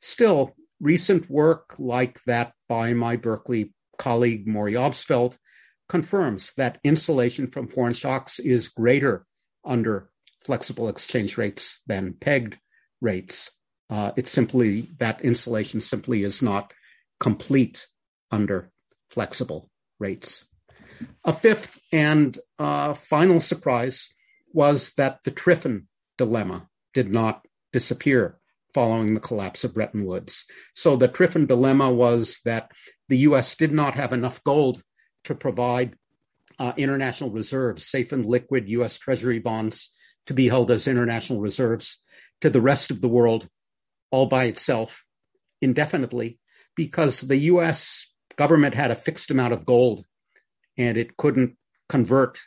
Still, 0.02 0.56
recent 0.80 1.30
work 1.30 1.76
like 1.78 2.20
that 2.26 2.54
by 2.68 2.94
my 2.94 3.16
Berkeley 3.16 3.74
colleague 3.98 4.48
Maury 4.48 4.74
Obstfeld 4.74 5.38
confirms 5.88 6.54
that 6.58 6.80
insulation 6.84 7.48
from 7.48 7.68
foreign 7.68 7.94
shocks 7.94 8.40
is 8.40 8.70
greater 8.70 9.26
under 9.64 10.10
flexible 10.44 10.90
exchange 10.90 11.38
rates 11.38 11.80
than 11.88 12.14
pegged 12.14 12.58
rates. 13.02 13.52
Uh, 13.90 14.12
it's 14.16 14.32
simply 14.32 14.90
that 15.00 15.22
insulation 15.22 15.80
simply 15.80 16.24
is 16.24 16.42
not 16.42 16.74
complete 17.20 17.88
under 18.32 18.72
flexible 19.10 19.70
rates. 20.00 20.46
A 21.24 21.34
fifth 21.34 21.80
and 21.92 22.38
uh, 22.58 22.94
final 22.94 23.42
surprise 23.42 24.10
was 24.54 24.94
that 24.98 25.24
the 25.24 25.32
Triffin 25.32 25.86
dilemma 26.18 26.70
did 26.94 27.12
not 27.12 27.46
disappear 27.74 28.40
following 28.76 29.14
the 29.14 29.22
collapse 29.22 29.64
of 29.64 29.74
Bretton 29.74 30.06
Woods. 30.06 30.44
So 30.74 30.98
the 30.98 31.08
Triffin 31.08 31.48
dilemma 31.48 31.94
was 31.94 32.42
that 32.44 32.72
the 33.08 33.20
US 33.20 33.56
did 33.56 33.72
not 33.72 33.96
have 33.96 34.12
enough 34.12 34.44
gold 34.44 34.84
to 35.24 35.34
provide 35.34 35.96
uh, 36.60 36.74
international 36.76 37.32
reserves, 37.32 37.90
safe 37.90 38.12
and 38.12 38.26
liquid 38.26 38.68
US 38.68 39.00
Treasury 39.00 39.40
bonds 39.40 39.94
to 40.28 40.34
be 40.34 40.50
held 40.50 40.72
as 40.72 40.90
international 40.90 41.40
reserves 41.40 42.04
to 42.42 42.50
the 42.50 42.60
rest 42.60 42.92
of 42.92 43.00
the 43.00 43.08
world 43.08 43.48
all 44.12 44.26
by 44.26 44.44
itself 44.44 45.06
indefinitely 45.62 46.38
because 46.76 47.22
the 47.22 47.38
US 47.54 48.14
government 48.36 48.76
had 48.76 48.92
a 48.92 48.96
fixed 49.08 49.32
amount 49.32 49.54
of 49.54 49.66
gold 49.66 50.04
and 50.78 50.98
it 50.98 51.16
couldn't 51.16 51.56
convert 51.88 52.40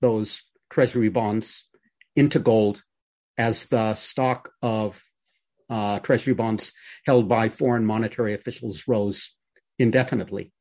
those 0.00 0.42
treasury 0.70 1.10
bonds 1.10 1.68
into 2.16 2.38
gold 2.38 2.82
as 3.36 3.66
the 3.66 3.94
stock 3.94 4.50
of 4.62 5.02
uh, 5.70 5.98
treasury 6.00 6.34
bonds 6.34 6.72
held 7.06 7.28
by 7.28 7.48
foreign 7.48 7.84
monetary 7.84 8.34
officials 8.34 8.84
rose 8.88 9.34
indefinitely. 9.78 10.52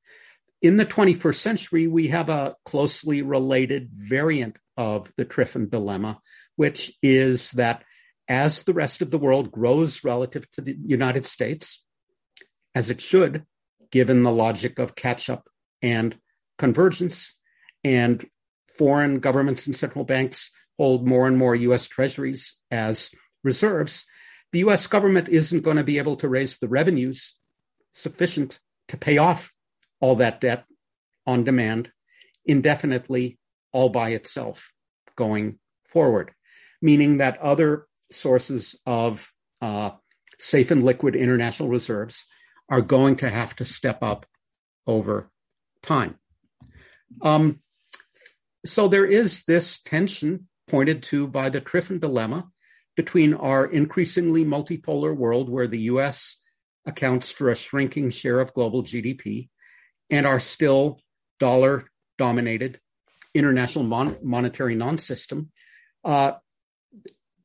In 0.62 0.78
the 0.78 0.86
21st 0.86 1.36
century, 1.36 1.88
we 1.88 2.08
have 2.08 2.30
a 2.30 2.56
closely 2.66 3.22
related 3.22 3.90
variant 3.94 4.58
of 4.76 5.12
the 5.16 5.26
Triffin 5.26 5.70
dilemma, 5.70 6.20
which 6.56 6.94
is 7.04 7.52
that 7.52 7.84
as 8.28 8.64
the 8.64 8.74
rest 8.74 9.02
of 9.02 9.12
the 9.12 9.18
world 9.18 9.52
grows 9.52 10.04
relative 10.04 10.50
to 10.52 10.62
the 10.62 10.76
United 10.84 11.26
States, 11.26 11.84
as 12.76 12.90
it 12.90 13.00
should, 13.00 13.46
given 13.92 14.24
the 14.24 14.32
logic 14.32 14.80
of 14.80 14.96
catch 14.96 15.30
up 15.30 15.48
and 15.82 16.18
convergence, 16.58 17.38
and 17.84 18.28
foreign 18.78 19.20
governments 19.20 19.68
and 19.68 19.76
central 19.76 20.04
banks 20.04 20.52
hold 20.78 21.08
more 21.08 21.28
and 21.28 21.38
more 21.38 21.56
US 21.56 21.88
treasuries 21.88 22.56
as 22.70 23.12
reserves, 23.44 24.06
the 24.52 24.60
US 24.60 24.88
government 24.88 25.30
isn't 25.30 25.64
going 25.64 25.78
to 25.78 25.84
be 25.84 25.98
able 25.98 26.16
to 26.18 26.30
raise 26.30 26.58
the 26.58 26.68
revenues 26.68 27.38
sufficient 27.92 28.60
to 28.88 28.98
pay 28.98 29.18
off 29.18 29.54
all 30.00 30.16
that 30.16 30.42
debt 30.42 30.66
on 31.26 31.44
demand 31.44 31.92
indefinitely 32.46 33.38
all 33.72 33.90
by 33.90 34.10
itself 34.10 34.72
going 35.16 35.60
forward, 35.86 36.32
meaning 36.82 37.18
that 37.18 37.38
other 37.40 37.88
sources 38.12 38.76
of 38.86 39.32
uh, 39.62 39.92
safe 40.40 40.72
and 40.72 40.84
liquid 40.84 41.16
international 41.16 41.70
reserves 41.70 42.26
are 42.70 42.82
going 42.82 43.16
to 43.18 43.30
have 43.30 43.56
to 43.56 43.66
step 43.66 44.02
up 44.02 44.26
over 44.86 45.30
time. 45.82 46.18
Um, 47.22 47.60
so 48.66 48.88
there 48.88 49.06
is 49.06 49.44
this 49.44 49.82
tension 49.82 50.48
pointed 50.68 51.04
to 51.04 51.28
by 51.28 51.50
the 51.50 51.62
Triffin 51.62 52.00
dilemma 52.00 52.50
between 52.98 53.36
our 53.36 53.66
increasingly 53.66 54.44
multipolar 54.44 55.16
world 55.16 55.50
where 55.50 55.68
the 55.68 55.82
US 55.82 56.38
accounts 56.86 57.30
for 57.30 57.50
a 57.50 57.56
shrinking 57.56 58.10
share 58.10 58.40
of 58.40 58.54
global 58.54 58.84
GDP 58.84 59.50
and 60.10 60.26
our 60.26 60.40
still 60.40 61.00
dollar 61.40 61.86
dominated 62.18 62.80
international 63.34 63.86
mon- 63.86 64.18
monetary 64.24 64.76
non 64.76 64.98
system. 64.98 65.52
Uh, 66.04 66.34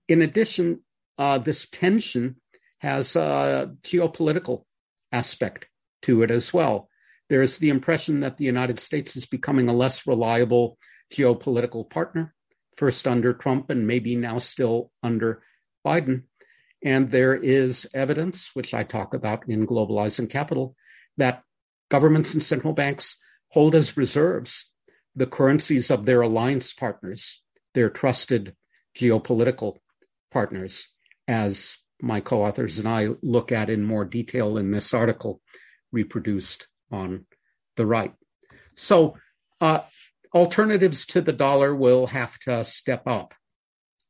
in 0.08 0.22
addition, 0.22 0.80
uh, 1.18 1.38
this 1.38 1.68
tension 1.68 2.36
has 2.78 3.14
a 3.14 3.72
geopolitical 3.82 4.64
aspect 5.12 5.66
to 6.00 6.22
it 6.22 6.30
as 6.30 6.52
well. 6.52 6.88
There's 7.28 7.58
the 7.58 7.68
impression 7.68 8.20
that 8.20 8.38
the 8.38 8.44
United 8.44 8.78
States 8.78 9.16
is 9.16 9.26
becoming 9.26 9.68
a 9.68 9.72
less 9.74 10.06
reliable 10.06 10.78
geopolitical 11.12 11.88
partner 11.88 12.34
first 12.76 13.06
under 13.06 13.32
Trump 13.32 13.70
and 13.70 13.87
maybe 13.87 14.16
now 14.16 14.38
still 14.38 14.90
under 15.02 15.42
Biden. 15.87 16.24
And 16.85 17.11
there 17.11 17.35
is 17.35 17.87
evidence, 17.94 18.50
which 18.54 18.74
I 18.74 18.82
talk 18.82 19.14
about 19.14 19.48
in 19.48 19.66
Globalizing 19.66 20.28
Capital, 20.28 20.74
that 21.16 21.42
governments 21.90 22.35
and 22.35 22.42
central 22.42 22.72
banks 22.72 23.18
hold 23.50 23.74
as 23.74 23.96
reserves 23.96 24.70
the 25.14 25.26
currencies 25.26 25.90
of 25.90 26.06
their 26.06 26.22
alliance 26.22 26.72
partners, 26.72 27.42
their 27.74 27.90
trusted 27.90 28.56
geopolitical 28.96 29.76
partners, 30.30 30.88
as 31.28 31.76
my 32.00 32.20
co 32.20 32.44
authors 32.44 32.78
and 32.78 32.88
I 32.88 33.11
look 33.22 33.52
at 33.52 33.70
in 33.70 33.85
more 33.85 34.04
detail 34.04 34.58
in 34.58 34.70
this 34.70 34.92
article 34.92 35.40
reproduced 35.92 36.66
on 36.90 37.26
the 37.76 37.87
right. 37.87 38.12
So, 38.74 39.16
uh, 39.61 39.80
alternatives 40.35 41.07
to 41.07 41.21
the 41.21 41.33
dollar 41.33 41.75
will 41.75 42.07
have 42.07 42.38
to 42.40 42.64
step 42.64 43.07
up 43.07 43.35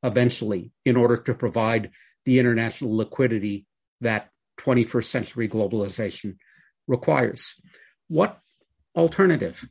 eventually 0.02 0.72
in 0.84 0.96
order 0.96 1.16
to 1.16 1.34
provide 1.34 1.90
the 2.24 2.38
international 2.38 2.96
liquidity 2.96 3.66
that 4.00 4.30
21st 4.60 5.04
century 5.04 5.48
globalization 5.48 6.36
requires. 6.86 7.54
What 8.08 8.38
alternative? 8.94 9.68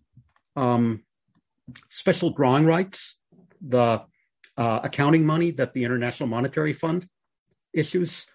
Um, 0.56 1.04
special 1.90 2.32
drawing 2.32 2.66
rights, 2.66 3.18
the 3.62 4.04
uh, 4.58 4.80
accounting 4.84 5.26
money 5.26 5.52
that 5.52 5.74
the 5.74 5.84
International 5.84 6.28
Monetary 6.28 6.74
Fund 6.74 7.08
issues. 7.74 8.28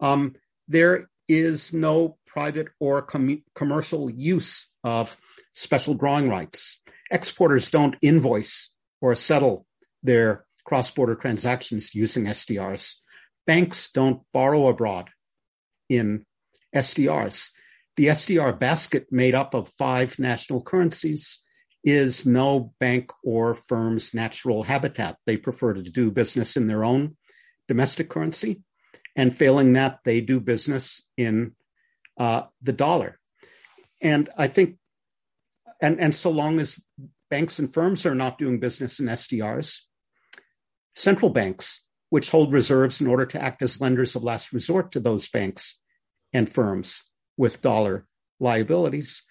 Um, 0.00 0.36
there 0.68 1.08
is 1.28 1.72
no 1.72 2.18
private 2.26 2.68
or 2.78 3.02
com- 3.02 3.42
commercial 3.54 4.10
use 4.10 4.68
of 4.84 5.16
special 5.54 5.94
drawing 5.94 6.28
rights 6.28 6.80
exporters 7.10 7.70
don't 7.70 7.96
invoice 8.02 8.72
or 9.00 9.14
settle 9.14 9.66
their 10.02 10.44
cross 10.64 10.90
border 10.90 11.14
transactions 11.14 11.94
using 11.94 12.24
SDRs. 12.24 12.94
Banks 13.46 13.90
don't 13.92 14.22
borrow 14.32 14.66
abroad 14.68 15.10
in 15.88 16.26
SDRs. 16.74 17.50
The 17.96 18.08
SDR 18.08 18.58
basket 18.58 19.06
made 19.10 19.34
up 19.34 19.54
of 19.54 19.68
five 19.68 20.18
national 20.18 20.62
currencies 20.62 21.42
is 21.84 22.26
no 22.26 22.74
bank 22.80 23.12
or 23.22 23.54
firm's 23.54 24.12
natural 24.12 24.64
habitat. 24.64 25.16
They 25.24 25.36
prefer 25.36 25.74
to 25.74 25.82
do 25.82 26.10
business 26.10 26.56
in 26.56 26.66
their 26.66 26.84
own 26.84 27.16
domestic 27.68 28.10
currency. 28.10 28.62
And 29.14 29.34
failing 29.34 29.72
that, 29.74 30.00
they 30.04 30.20
do 30.20 30.40
business 30.40 31.00
in 31.16 31.54
uh, 32.18 32.42
the 32.60 32.72
dollar. 32.72 33.18
And 34.02 34.28
I 34.36 34.48
think, 34.48 34.76
and, 35.80 36.00
and 36.00 36.14
so 36.14 36.30
long 36.30 36.58
as 36.58 36.82
banks 37.30 37.58
and 37.58 37.72
firms 37.72 38.06
are 38.06 38.14
not 38.14 38.38
doing 38.38 38.60
business 38.60 39.00
in 39.00 39.06
SDRs, 39.06 39.80
central 40.94 41.30
banks, 41.30 41.84
which 42.10 42.30
hold 42.30 42.52
reserves 42.52 43.00
in 43.00 43.06
order 43.06 43.26
to 43.26 43.42
act 43.42 43.62
as 43.62 43.80
lenders 43.80 44.14
of 44.16 44.22
last 44.22 44.52
resort 44.52 44.92
to 44.92 45.00
those 45.00 45.28
banks 45.28 45.80
and 46.32 46.48
firms 46.48 47.02
with 47.36 47.60
dollar 47.60 48.06
liabilities, 48.40 49.22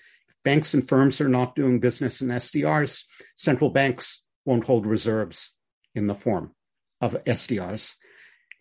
banks 0.44 0.74
and 0.74 0.88
firms 0.88 1.20
are 1.22 1.30
not 1.30 1.56
doing 1.56 1.80
business 1.80 2.22
in 2.22 2.28
SDRs. 2.30 3.04
Central 3.36 3.70
banks 3.70 4.24
won't 4.46 4.66
hold 4.66 4.86
reserves 4.86 5.54
in 5.94 6.08
the 6.08 6.16
form 6.16 6.54
of 7.02 7.18
SDRs. 7.26 7.96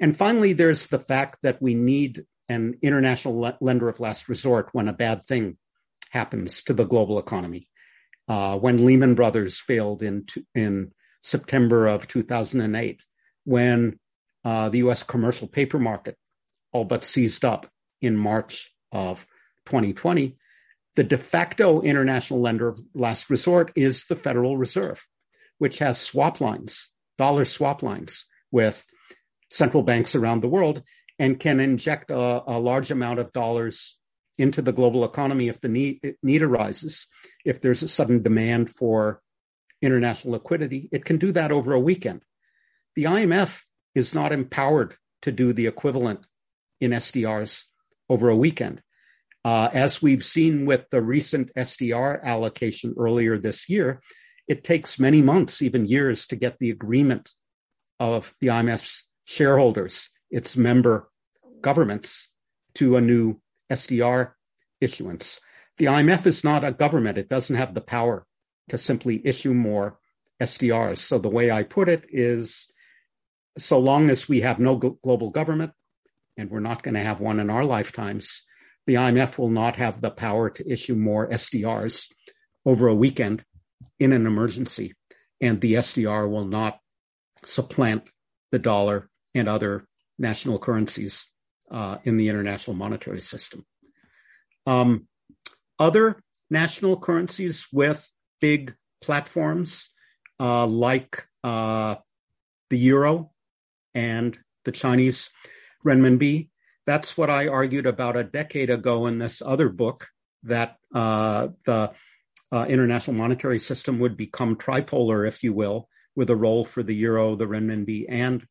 And 0.01 0.17
finally, 0.17 0.53
there's 0.53 0.87
the 0.89 0.99
fact 0.99 1.39
that 1.43 1.63
we 1.63 1.75
need 1.75 2.25
an 2.49 2.79
international 2.83 3.57
lender 3.61 3.89
of 3.89 4.01
last 4.01 4.29
resort 4.29 4.71
when 4.73 4.89
a 4.89 4.93
bad 4.93 5.23
thing 5.25 5.57
happens 6.11 6.63
to 6.65 6.73
the 6.73 6.85
global 6.85 7.19
economy. 7.19 7.69
Uh, 8.27 8.59
when 8.59 8.85
Lehman 8.85 9.15
Brothers 9.15 9.61
failed 9.61 10.03
in, 10.03 10.27
in 10.55 10.93
September 11.23 11.87
of 11.87 12.09
2008, 12.09 13.03
when 13.45 13.99
uh, 14.45 14.69
the 14.69 14.79
US 14.79 15.03
commercial 15.03 15.47
paper 15.47 15.79
market 15.79 16.17
all 16.73 16.85
but 16.85 17.05
seized 17.05 17.45
up 17.45 17.71
in 18.01 18.17
March 18.17 18.73
of 18.93 19.27
2020, 19.67 20.37
the 20.97 21.05
de 21.05 21.19
facto 21.19 21.83
international 21.83 22.41
lender 22.41 22.69
of 22.69 22.81
last 22.95 23.29
resort 23.31 23.73
is 23.75 24.07
the 24.07 24.17
Federal 24.17 24.57
Reserve, 24.57 25.03
which 25.59 25.79
has 25.79 26.01
swap 26.01 26.41
lines, 26.41 26.93
dollar 27.19 27.45
swap 27.45 27.83
lines 27.83 28.27
with 28.51 28.85
central 29.51 29.83
banks 29.83 30.15
around 30.15 30.41
the 30.41 30.49
world 30.49 30.83
and 31.19 31.39
can 31.39 31.61
inject 31.61 32.11
a, 32.11 32.43
a 32.47 32.59
large 32.59 32.91
amount 32.91 33.19
of 33.19 33.33
dollars 33.33 33.97
into 34.39 34.63
the 34.63 34.73
global 34.73 35.05
economy 35.05 35.49
if 35.49 35.61
the 35.61 35.69
need, 35.69 36.17
need 36.23 36.43
arises. 36.43 37.07
If 37.45 37.61
there's 37.61 37.83
a 37.83 37.89
sudden 37.89 38.23
demand 38.23 38.71
for 38.71 39.21
international 39.81 40.33
liquidity, 40.33 40.89
it 40.93 41.05
can 41.05 41.19
do 41.19 41.33
that 41.33 41.53
over 41.53 41.73
a 41.73 41.81
weekend. 41.81 42.23
The 42.97 43.05
IMF 43.05 43.63
is 43.95 44.15
not 44.15 44.33
empowered 44.33 44.97
to 45.23 45.33
do 45.33 45.53
the 45.53 45.67
equivalent 45.67 46.27
in 46.81 46.91
SDRs 46.91 47.65
over 48.09 48.29
a 48.29 48.37
weekend. 48.37 48.83
Uh, 49.45 49.69
as 49.73 50.01
we've 50.01 50.25
seen 50.25 50.65
with 50.65 50.89
the 50.91 51.03
recent 51.03 51.51
SDR 51.55 52.23
allocation 52.23 52.95
earlier 52.99 53.37
this 53.37 53.69
year, 53.69 54.01
it 54.49 54.65
takes 54.65 54.99
many 54.99 55.23
months, 55.23 55.63
even 55.63 55.87
years, 55.87 56.27
to 56.27 56.37
get 56.37 56.59
the 56.59 56.71
agreement 56.71 57.31
of 58.01 58.35
the 58.41 58.49
IMF's 58.49 59.07
shareholders, 59.25 60.11
its 60.31 60.57
member 60.57 61.11
governments, 61.61 62.29
to 62.75 62.97
a 62.97 63.01
new 63.01 63.41
SDR 63.71 64.33
issuance. 64.81 65.41
The 65.79 65.87
IMF 65.87 66.27
is 66.27 66.45
not 66.45 66.65
a 66.65 66.73
government. 66.73 67.19
It 67.19 67.29
doesn't 67.29 67.57
have 67.57 67.75
the 67.75 67.81
power 67.81 68.27
to 68.69 68.79
simply 68.79 69.27
issue 69.27 69.55
more 69.55 69.99
SDRs. 70.41 70.99
So 70.99 71.19
the 71.19 71.29
way 71.29 71.51
I 71.51 71.63
put 71.63 71.89
it 71.89 72.05
is 72.09 72.69
so 73.59 73.79
long 73.79 74.11
as 74.11 74.29
we 74.29 74.41
have 74.41 74.59
no 74.59 74.77
global 74.77 75.31
government, 75.31 75.73
and 76.37 76.51
we're 76.51 76.61
not 76.61 76.83
going 76.83 76.95
to 76.95 77.01
have 77.01 77.21
one 77.21 77.41
in 77.41 77.51
our 77.51 77.65
lifetimes, 77.65 78.43
the 78.87 78.95
IMF 78.95 79.39
will 79.39 79.51
not 79.51 79.77
have 79.77 80.01
the 80.01 80.11
power 80.11 80.51
to 80.51 80.71
issue 80.71 80.95
more 80.95 81.29
SDRs 81.31 82.09
over 82.67 82.89
a 82.89 82.95
weekend 82.95 83.45
in 83.99 84.13
an 84.13 84.27
emergency. 84.27 84.95
And 85.41 85.61
the 85.61 85.75
SDR 85.75 86.29
will 86.29 86.47
not 86.47 86.79
supplant 87.45 88.09
the 88.51 88.59
dollar 88.59 89.09
and 89.35 89.49
other 89.49 89.87
national 90.19 90.59
currencies 90.59 91.29
uh, 91.75 91.99
in 92.05 92.17
the 92.17 92.29
international 92.29 92.75
monetary 92.75 93.21
system. 93.21 93.67
Um, 94.65 95.09
other 95.79 96.23
national 96.49 96.99
currencies 96.99 97.67
with 97.73 98.11
big 98.41 98.75
platforms 99.03 99.91
uh, 100.41 100.67
like 100.67 101.27
uh, 101.43 101.97
the 102.71 102.79
euro 102.79 103.33
and 103.95 104.39
the 104.65 104.73
Chinese 104.73 105.31
renminbi 105.85 106.49
that's 106.87 107.17
what 107.17 107.31
I 107.31 107.49
argued 107.49 107.87
about 107.87 108.17
a 108.17 108.25
decade 108.25 108.71
ago 108.71 109.07
in 109.07 109.19
this 109.19 109.43
other 109.45 109.69
book 109.69 110.09
that 110.43 110.77
uh, 110.95 111.49
the 111.65 111.93
uh, 112.53 112.67
international 112.69 113.17
monetary 113.17 113.59
system 113.59 113.99
would 114.01 114.17
become 114.17 114.57
tripolar, 114.57 115.27
if 115.27 115.43
you 115.43 115.53
will, 115.53 115.89
with 116.15 116.31
a 116.31 116.37
role 116.37 116.65
for 116.65 116.83
the 116.83 116.95
euro, 116.95 117.35
the 117.35 117.47
renminbi, 117.47 118.05
and 118.09 118.47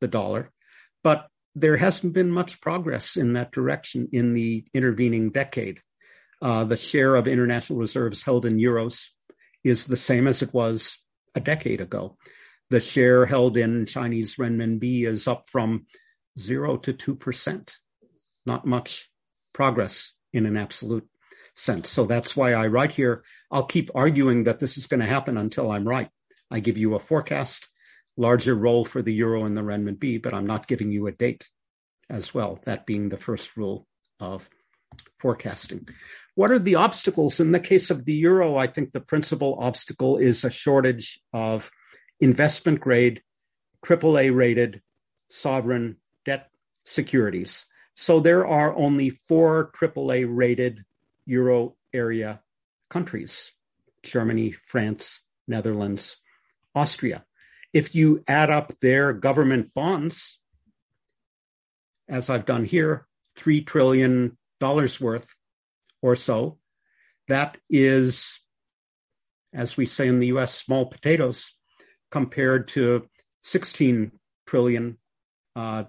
the 0.00 0.08
dollar. 0.08 0.50
But 1.02 1.28
there 1.54 1.76
hasn't 1.76 2.12
been 2.12 2.30
much 2.30 2.60
progress 2.60 3.16
in 3.16 3.32
that 3.34 3.52
direction 3.52 4.08
in 4.12 4.34
the 4.34 4.64
intervening 4.72 5.30
decade. 5.30 5.80
Uh, 6.42 6.64
the 6.64 6.76
share 6.76 7.16
of 7.16 7.28
international 7.28 7.78
reserves 7.78 8.22
held 8.22 8.46
in 8.46 8.56
euros 8.56 9.08
is 9.62 9.86
the 9.86 9.96
same 9.96 10.26
as 10.26 10.42
it 10.42 10.54
was 10.54 10.98
a 11.34 11.40
decade 11.40 11.80
ago. 11.80 12.16
The 12.70 12.80
share 12.80 13.26
held 13.26 13.56
in 13.56 13.84
Chinese 13.86 14.36
renminbi 14.36 15.04
is 15.04 15.26
up 15.26 15.48
from 15.48 15.86
zero 16.38 16.76
to 16.78 16.92
2%. 16.94 17.76
Not 18.46 18.66
much 18.66 19.10
progress 19.52 20.14
in 20.32 20.46
an 20.46 20.56
absolute 20.56 21.06
sense. 21.56 21.90
So 21.90 22.06
that's 22.06 22.36
why 22.36 22.54
I 22.54 22.68
write 22.68 22.92
here. 22.92 23.24
I'll 23.50 23.64
keep 23.64 23.90
arguing 23.94 24.44
that 24.44 24.60
this 24.60 24.78
is 24.78 24.86
going 24.86 25.00
to 25.00 25.06
happen 25.06 25.36
until 25.36 25.70
I'm 25.70 25.86
right. 25.86 26.08
I 26.50 26.60
give 26.60 26.78
you 26.78 26.94
a 26.94 27.00
forecast, 27.00 27.68
larger 28.16 28.54
role 28.54 28.84
for 28.84 29.02
the 29.02 29.12
euro 29.12 29.44
and 29.44 29.56
the 29.56 29.62
renminbi, 29.62 30.22
but 30.22 30.34
I'm 30.34 30.46
not 30.46 30.66
giving 30.66 30.90
you 30.90 31.06
a 31.06 31.12
date 31.12 31.48
as 32.08 32.34
well, 32.34 32.60
that 32.64 32.86
being 32.86 33.08
the 33.08 33.16
first 33.16 33.56
rule 33.56 33.86
of 34.18 34.48
forecasting. 35.18 35.88
What 36.34 36.50
are 36.50 36.58
the 36.58 36.74
obstacles? 36.74 37.40
In 37.40 37.52
the 37.52 37.60
case 37.60 37.90
of 37.90 38.04
the 38.04 38.12
euro, 38.12 38.56
I 38.56 38.66
think 38.66 38.92
the 38.92 39.00
principal 39.00 39.56
obstacle 39.60 40.18
is 40.18 40.44
a 40.44 40.50
shortage 40.50 41.20
of 41.32 41.70
investment 42.20 42.80
grade, 42.80 43.22
AAA 43.84 44.34
rated 44.34 44.82
sovereign 45.28 45.96
debt 46.24 46.50
securities. 46.84 47.66
So 47.94 48.20
there 48.20 48.46
are 48.46 48.76
only 48.76 49.10
four 49.10 49.70
AAA 49.72 50.26
rated 50.28 50.84
euro 51.26 51.76
area 51.92 52.40
countries 52.88 53.52
Germany, 54.02 54.52
France, 54.52 55.20
Netherlands, 55.46 56.16
Austria. 56.74 57.24
If 57.72 57.94
you 57.94 58.24
add 58.26 58.50
up 58.50 58.72
their 58.80 59.12
government 59.12 59.72
bonds, 59.74 60.38
as 62.08 62.28
I've 62.28 62.46
done 62.46 62.64
here, 62.64 63.06
$3 63.38 63.66
trillion 63.66 64.36
worth 64.60 65.36
or 66.02 66.16
so, 66.16 66.58
that 67.28 67.56
is, 67.68 68.40
as 69.52 69.76
we 69.76 69.86
say 69.86 70.08
in 70.08 70.18
the 70.18 70.28
US, 70.28 70.54
small 70.54 70.86
potatoes 70.86 71.52
compared 72.10 72.68
to 72.68 73.06
16 73.42 74.12
trillion 74.46 74.98
uh, 75.54 75.84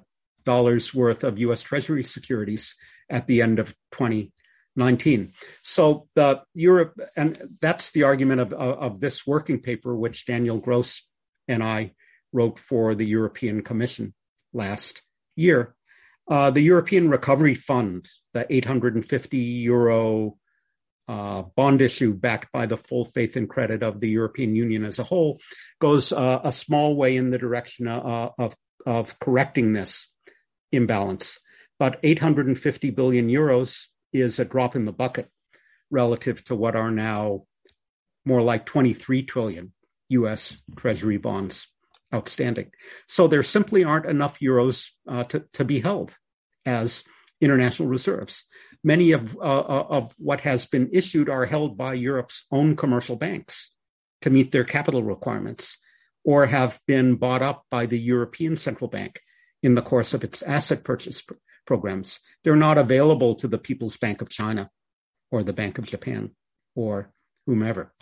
dollars 0.46 0.94
worth 0.94 1.24
of 1.24 1.40
U.S. 1.40 1.62
Treasury 1.62 2.04
securities 2.04 2.76
at 3.10 3.28
the 3.28 3.42
end 3.42 3.60
of 3.60 3.76
2019. 3.92 5.34
So 5.64 6.08
the 6.16 6.44
Europe, 6.54 7.00
and 7.16 7.58
that's 7.62 7.92
the 7.92 8.04
argument 8.04 8.42
of, 8.42 8.54
of, 8.54 8.78
of 8.80 9.00
this 9.00 9.26
working 9.26 9.60
paper, 9.60 9.96
which 9.96 10.26
Daniel 10.26 10.60
Gross 10.60 11.08
and 11.48 11.64
I 11.64 11.94
wrote 12.34 12.60
for 12.60 12.96
the 12.96 13.06
European 13.06 13.62
Commission 13.62 14.14
last 14.54 15.02
year. 15.36 15.76
Uh, 16.30 16.52
the 16.52 16.62
European 16.62 17.10
Recovery 17.10 17.56
Fund, 17.56 18.08
the 18.34 18.46
850 18.50 19.38
euro 19.38 20.38
uh, 21.08 21.42
bond 21.56 21.82
issue 21.82 22.14
backed 22.14 22.52
by 22.52 22.66
the 22.66 22.78
full 22.78 23.04
faith 23.04 23.36
and 23.36 23.50
credit 23.50 23.84
of 23.84 24.00
the 24.00 24.10
European 24.10 24.56
Union 24.56 24.86
as 24.86 25.00
a 25.00 25.04
whole, 25.04 25.40
goes 25.80 26.14
uh, 26.14 26.40
a 26.44 26.52
small 26.52 26.96
way 26.96 27.18
in 27.18 27.32
the 27.32 27.38
direction 27.38 27.88
uh, 27.88 28.30
of, 28.38 28.56
of 28.86 29.20
correcting 29.20 29.74
this 29.74 30.10
imbalance. 30.72 31.40
But 31.80 32.00
850 32.04 32.92
billion 32.92 33.28
euros 33.28 33.88
is 34.14 34.40
a 34.40 34.46
drop 34.46 34.76
in 34.76 34.86
the 34.86 34.94
bucket 34.94 35.28
relative 35.90 36.44
to 36.46 36.56
what 36.56 36.76
are 36.76 36.92
now 36.92 37.44
more 38.26 38.42
like 38.42 38.66
23 38.66 39.24
trillion 39.24 39.74
US 40.12 40.62
Treasury 40.76 41.18
bonds 41.18 41.68
outstanding. 42.14 42.72
So 43.08 43.28
there 43.28 43.44
simply 43.44 43.84
aren't 43.84 44.06
enough 44.06 44.40
euros 44.40 44.90
uh, 45.08 45.24
to, 45.26 45.46
to 45.54 45.66
be 45.66 45.80
held 45.80 46.18
as 46.66 47.04
international 47.40 47.88
reserves. 47.90 48.46
Many 48.84 49.12
of, 49.12 49.36
uh, 49.38 49.40
uh, 49.40 49.88
of 49.90 50.14
what 50.18 50.42
has 50.42 50.66
been 50.66 50.90
issued 50.92 51.30
are 51.30 51.46
held 51.46 51.78
by 51.78 51.94
Europe's 51.94 52.46
own 52.52 52.76
commercial 52.76 53.16
banks 53.16 53.74
to 54.22 54.30
meet 54.30 54.52
their 54.52 54.64
capital 54.64 55.04
requirements. 55.04 55.78
or 56.24 56.46
have 56.46 56.80
been 56.86 57.16
bought 57.16 57.42
up 57.42 57.66
by 57.72 57.88
the 57.88 57.98
European 57.98 58.56
Central 58.56 58.88
Bank 58.88 59.22
in 59.64 59.74
the 59.74 59.82
course 59.82 60.14
of 60.14 60.24
its 60.24 60.44
asset 60.44 60.84
purchase 60.84 61.22
pr- 61.22 61.34
programs. 61.66 62.20
They're 62.44 62.56
not 62.56 62.78
available 62.78 63.34
to 63.36 63.48
the 63.48 63.58
People's 63.58 63.98
Bank 63.98 64.22
of 64.22 64.30
China 64.30 64.70
or 65.32 65.44
the 65.44 65.54
Bank 65.54 65.80
of 65.80 65.86
Japan 65.86 66.32
or 66.76 67.12
whomever. 67.48 67.94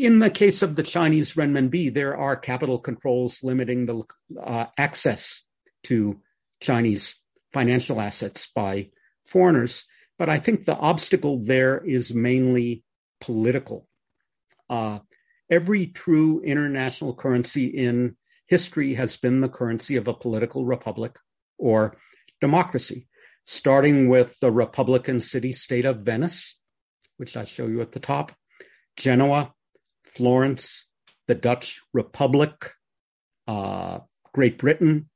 In 0.00 0.18
the 0.18 0.30
case 0.30 0.62
of 0.62 0.76
the 0.76 0.82
Chinese 0.82 1.34
renminbi, 1.34 1.92
there 1.92 2.16
are 2.16 2.34
capital 2.34 2.78
controls 2.78 3.44
limiting 3.44 3.84
the 3.84 4.02
uh, 4.42 4.64
access 4.78 5.42
to 5.84 6.22
Chinese 6.58 7.16
financial 7.52 8.00
assets 8.00 8.48
by 8.54 8.88
foreigners. 9.26 9.84
But 10.18 10.30
I 10.30 10.38
think 10.38 10.64
the 10.64 10.74
obstacle 10.74 11.44
there 11.44 11.84
is 11.84 12.14
mainly 12.14 12.82
political. 13.20 13.88
Uh, 14.70 15.00
every 15.50 15.88
true 15.88 16.40
international 16.40 17.14
currency 17.14 17.66
in 17.66 18.16
history 18.46 18.94
has 18.94 19.18
been 19.18 19.42
the 19.42 19.50
currency 19.50 19.96
of 19.96 20.08
a 20.08 20.14
political 20.14 20.64
republic 20.64 21.18
or 21.58 21.98
democracy, 22.40 23.06
starting 23.44 24.08
with 24.08 24.40
the 24.40 24.50
Republican 24.50 25.20
city 25.20 25.52
state 25.52 25.84
of 25.84 26.06
Venice, 26.06 26.58
which 27.18 27.36
I 27.36 27.44
show 27.44 27.66
you 27.66 27.82
at 27.82 27.92
the 27.92 28.00
top, 28.00 28.32
Genoa, 28.96 29.52
Florence, 30.02 30.86
the 31.26 31.34
Dutch 31.34 31.80
Republic, 31.92 32.72
uh, 33.46 34.00
Great 34.32 34.58
Britain 34.58 35.08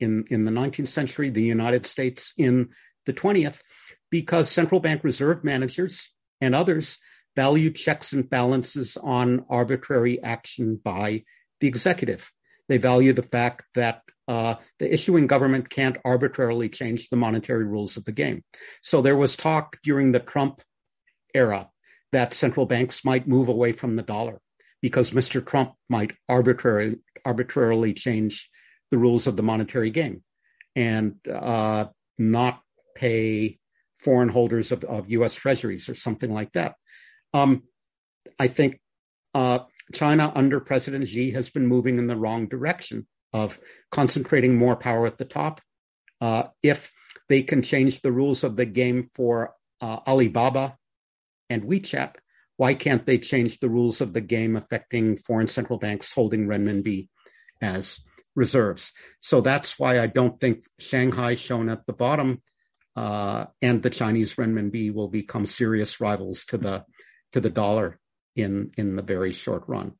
in, 0.00 0.24
in 0.30 0.44
the 0.44 0.50
19th 0.50 0.88
century, 0.88 1.30
the 1.30 1.42
United 1.42 1.86
States 1.86 2.32
in 2.36 2.70
the 3.06 3.12
20th, 3.12 3.62
because 4.10 4.50
central 4.50 4.80
bank 4.80 5.04
reserve 5.04 5.44
managers 5.44 6.10
and 6.40 6.54
others 6.54 6.98
value 7.34 7.70
checks 7.70 8.12
and 8.12 8.28
balances 8.28 8.96
on 8.96 9.44
arbitrary 9.48 10.22
action 10.22 10.80
by 10.82 11.22
the 11.60 11.68
executive. 11.68 12.32
They 12.68 12.78
value 12.78 13.12
the 13.12 13.22
fact 13.22 13.64
that 13.74 14.02
uh, 14.26 14.56
the 14.78 14.92
issuing 14.92 15.26
government 15.26 15.70
can't 15.70 15.96
arbitrarily 16.04 16.68
change 16.68 17.08
the 17.08 17.16
monetary 17.16 17.64
rules 17.64 17.96
of 17.96 18.04
the 18.04 18.12
game. 18.12 18.44
So 18.82 19.00
there 19.00 19.16
was 19.16 19.36
talk 19.36 19.78
during 19.82 20.12
the 20.12 20.20
Trump 20.20 20.60
era 21.32 21.70
that 22.12 22.34
central 22.34 22.66
banks 22.66 23.04
might 23.04 23.28
move 23.28 23.48
away 23.48 23.72
from 23.72 23.96
the 23.96 24.02
dollar 24.02 24.40
because 24.80 25.10
Mr. 25.10 25.44
Trump 25.44 25.72
might 25.88 26.12
arbitrarily 26.28 26.98
arbitrarily 27.24 27.92
change 27.92 28.48
the 28.90 28.98
rules 28.98 29.26
of 29.26 29.36
the 29.36 29.42
monetary 29.42 29.90
game 29.90 30.22
and 30.74 31.16
uh, 31.28 31.86
not 32.16 32.62
pay 32.94 33.58
foreign 33.98 34.28
holders 34.28 34.72
of, 34.72 34.84
of, 34.84 35.10
U.S. 35.10 35.34
treasuries 35.34 35.88
or 35.88 35.94
something 35.94 36.32
like 36.32 36.52
that. 36.52 36.76
Um, 37.34 37.64
I 38.38 38.46
think 38.46 38.80
uh, 39.34 39.60
China 39.92 40.32
under 40.34 40.60
President 40.60 41.08
Xi 41.08 41.32
has 41.32 41.50
been 41.50 41.66
moving 41.66 41.98
in 41.98 42.06
the 42.06 42.16
wrong 42.16 42.46
direction 42.46 43.06
of 43.32 43.58
concentrating 43.90 44.56
more 44.56 44.76
power 44.76 45.06
at 45.06 45.18
the 45.18 45.24
top. 45.24 45.60
Uh, 46.20 46.44
if 46.62 46.90
they 47.28 47.42
can 47.42 47.62
change 47.62 48.00
the 48.00 48.12
rules 48.12 48.44
of 48.44 48.56
the 48.56 48.66
game 48.66 49.02
for 49.02 49.54
uh, 49.80 49.98
Alibaba 50.06 50.76
and 51.50 51.62
WeChat, 51.62 52.14
why 52.56 52.74
can't 52.74 53.06
they 53.06 53.18
change 53.18 53.60
the 53.60 53.68
rules 53.68 54.00
of 54.00 54.12
the 54.12 54.20
game 54.20 54.56
affecting 54.56 55.16
foreign 55.16 55.46
central 55.46 55.78
banks 55.78 56.12
holding 56.12 56.46
renminbi 56.46 57.08
as 57.62 58.00
reserves? 58.34 58.92
So 59.20 59.40
that's 59.40 59.78
why 59.78 60.00
I 60.00 60.08
don't 60.08 60.40
think 60.40 60.64
Shanghai, 60.78 61.36
shown 61.36 61.68
at 61.68 61.86
the 61.86 61.92
bottom, 61.92 62.42
uh, 62.96 63.46
and 63.62 63.82
the 63.82 63.90
Chinese 63.90 64.34
renminbi 64.34 64.92
will 64.92 65.08
become 65.08 65.46
serious 65.46 66.00
rivals 66.00 66.44
to 66.46 66.58
the 66.58 66.84
to 67.32 67.40
the 67.40 67.50
dollar 67.50 68.00
in 68.34 68.72
in 68.76 68.96
the 68.96 69.02
very 69.02 69.32
short 69.32 69.62
run. 69.68 69.92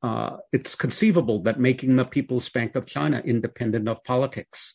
Uh, 0.00 0.36
it's 0.52 0.74
conceivable 0.74 1.42
that 1.42 1.58
making 1.58 1.96
the 1.96 2.04
People's 2.04 2.48
Bank 2.48 2.76
of 2.76 2.86
China 2.86 3.20
independent 3.24 3.88
of 3.88 4.04
politics, 4.04 4.74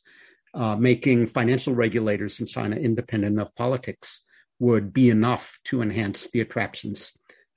uh, 0.53 0.75
making 0.75 1.27
financial 1.27 1.75
regulators 1.75 2.39
in 2.39 2.45
China 2.45 2.75
independent 2.75 3.39
of 3.39 3.55
politics, 3.55 4.25
would 4.59 4.93
be 4.93 5.09
enough 5.09 5.57
to 5.65 5.81
enhance 5.81 6.29
the 6.29 6.41
attractions 6.41 7.11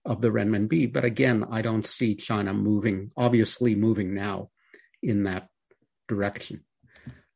of 0.05 0.21
the 0.21 0.31
renminbi. 0.31 0.93
But 0.93 1.05
again, 1.05 1.45
I 1.51 1.63
don't 1.63 1.87
see 1.87 2.15
China 2.15 2.55
moving, 2.55 3.11
obviously 3.17 3.75
moving 3.75 4.15
now 4.15 4.51
in 5.03 5.25
that 5.25 5.49
direction. 6.09 6.65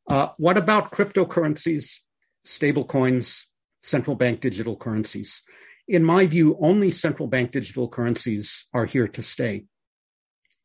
Uh, 0.07 0.29
what 0.37 0.57
about 0.57 0.91
cryptocurrencies, 0.91 1.97
stablecoins, 2.45 3.43
central 3.83 4.15
bank 4.15 4.41
digital 4.41 4.77
currencies? 4.77 5.41
in 5.87 6.03
my 6.03 6.25
view, 6.25 6.57
only 6.59 6.91
central 6.91 7.27
bank 7.27 7.51
digital 7.51 7.87
currencies 7.87 8.67
are 8.73 8.85
here 8.85 9.07
to 9.07 9.21
stay. 9.21 9.65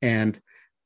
And 0.01 0.41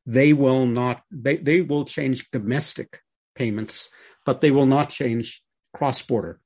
they 0.04 0.32
will 0.34 0.66
not, 0.66 1.02
they, 1.10 1.36
they 1.36 1.62
will 1.62 1.86
change 1.86 2.28
domestic 2.30 3.00
payments, 3.34 3.88
but 4.26 4.40
they 4.40 4.50
will 4.50 4.66
not 4.66 4.90
change 4.90 5.42
cross 5.74 6.02
border 6.02 6.38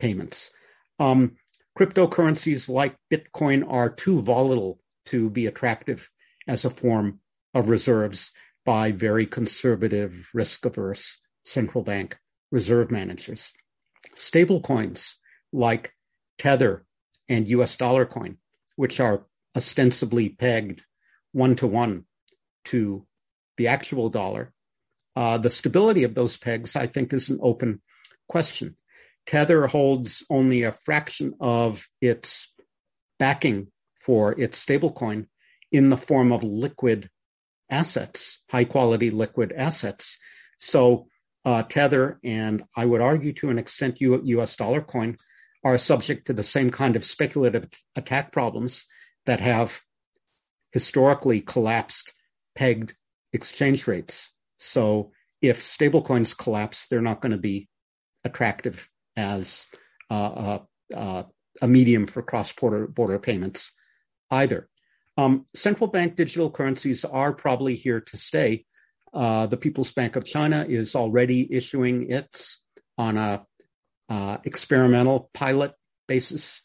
payments. 0.00 0.50
Um, 0.98 1.36
cryptocurrencies 1.78 2.68
like 2.68 2.96
Bitcoin 3.12 3.64
are 3.70 3.90
too 3.90 4.22
volatile 4.22 4.80
to 5.06 5.30
be 5.30 5.46
attractive 5.46 6.10
as 6.48 6.64
a 6.64 6.70
form 6.70 7.20
of 7.54 7.68
reserves 7.68 8.32
by 8.64 8.92
very 8.92 9.26
conservative, 9.26 10.28
risk 10.34 10.64
averse 10.64 11.18
central 11.44 11.84
bank 11.84 12.18
reserve 12.50 12.90
managers. 12.90 13.52
Stablecoins 14.14 15.14
like 15.52 15.92
Tether 16.38 16.84
and 17.28 17.48
US 17.48 17.76
dollar 17.76 18.06
coin, 18.06 18.38
which 18.76 19.00
are 19.00 19.26
ostensibly 19.56 20.28
pegged 20.28 20.82
one 21.32 21.56
to 21.56 21.66
one 21.66 22.04
to 22.66 23.06
the 23.56 23.68
actual 23.68 24.10
dollar. 24.10 24.52
Uh, 25.14 25.38
the 25.38 25.50
stability 25.50 26.04
of 26.04 26.14
those 26.14 26.36
pegs, 26.36 26.76
I 26.76 26.86
think, 26.86 27.12
is 27.12 27.30
an 27.30 27.38
open 27.42 27.80
question. 28.28 28.76
Tether 29.26 29.66
holds 29.66 30.24
only 30.30 30.62
a 30.62 30.72
fraction 30.72 31.34
of 31.40 31.86
its 32.00 32.52
backing 33.18 33.68
for 33.94 34.38
its 34.38 34.64
stablecoin 34.64 35.26
in 35.72 35.90
the 35.90 35.96
form 35.96 36.32
of 36.32 36.44
liquid 36.44 37.10
assets, 37.70 38.42
high 38.50 38.64
quality 38.64 39.10
liquid 39.10 39.52
assets. 39.56 40.16
So 40.58 41.08
uh, 41.44 41.64
Tether 41.64 42.20
and 42.24 42.64
I 42.76 42.86
would 42.86 43.00
argue 43.00 43.32
to 43.34 43.50
an 43.50 43.58
extent 43.58 44.00
U- 44.00 44.22
US 44.24 44.56
dollar 44.56 44.80
coin 44.80 45.16
are 45.64 45.78
subject 45.78 46.26
to 46.26 46.32
the 46.32 46.44
same 46.44 46.70
kind 46.70 46.94
of 46.94 47.04
speculative 47.04 47.68
attack 47.96 48.32
problems 48.32 48.86
that 49.26 49.40
have 49.40 49.80
historically 50.72 51.40
collapsed 51.40 52.12
pegged 52.54 52.94
exchange 53.32 53.86
rates. 53.86 54.32
So 54.58 55.12
if 55.42 55.62
stablecoins 55.62 56.36
collapse, 56.36 56.86
they're 56.86 57.00
not 57.00 57.20
going 57.20 57.32
to 57.32 57.38
be 57.38 57.68
attractive 58.24 58.88
as 59.16 59.66
uh, 60.10 60.14
uh, 60.14 60.58
uh, 60.94 61.22
a 61.62 61.68
medium 61.68 62.06
for 62.06 62.22
cross-border 62.22 62.86
border 62.86 63.18
payments 63.18 63.72
either. 64.30 64.68
Um, 65.16 65.46
central 65.54 65.88
bank 65.88 66.16
digital 66.16 66.50
currencies 66.50 67.04
are 67.04 67.32
probably 67.32 67.76
here 67.76 68.00
to 68.00 68.16
stay. 68.16 68.66
Uh, 69.14 69.46
the 69.46 69.56
People's 69.56 69.90
Bank 69.90 70.16
of 70.16 70.26
China 70.26 70.66
is 70.68 70.94
already 70.94 71.50
issuing 71.50 72.10
its 72.10 72.62
on 72.98 73.16
a 73.16 73.46
uh, 74.10 74.38
experimental 74.44 75.30
pilot 75.32 75.72
basis. 76.06 76.60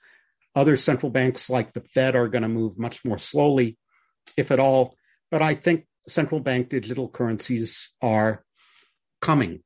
Other 0.54 0.76
central 0.76 1.12
banks 1.12 1.50
like 1.50 1.74
the 1.74 1.82
Fed 1.82 2.16
are 2.16 2.28
going 2.28 2.42
to 2.42 2.50
move 2.50 2.78
much 2.78 3.06
more 3.06 3.18
slowly, 3.18 3.78
if 4.36 4.52
at 4.52 4.60
all. 4.60 4.96
But 5.30 5.42
I 5.42 5.56
think 5.56 5.88
central 6.10 6.42
bank 6.42 6.68
digital 6.68 7.08
currencies 7.08 7.92
are 8.02 8.44
coming 9.22 9.64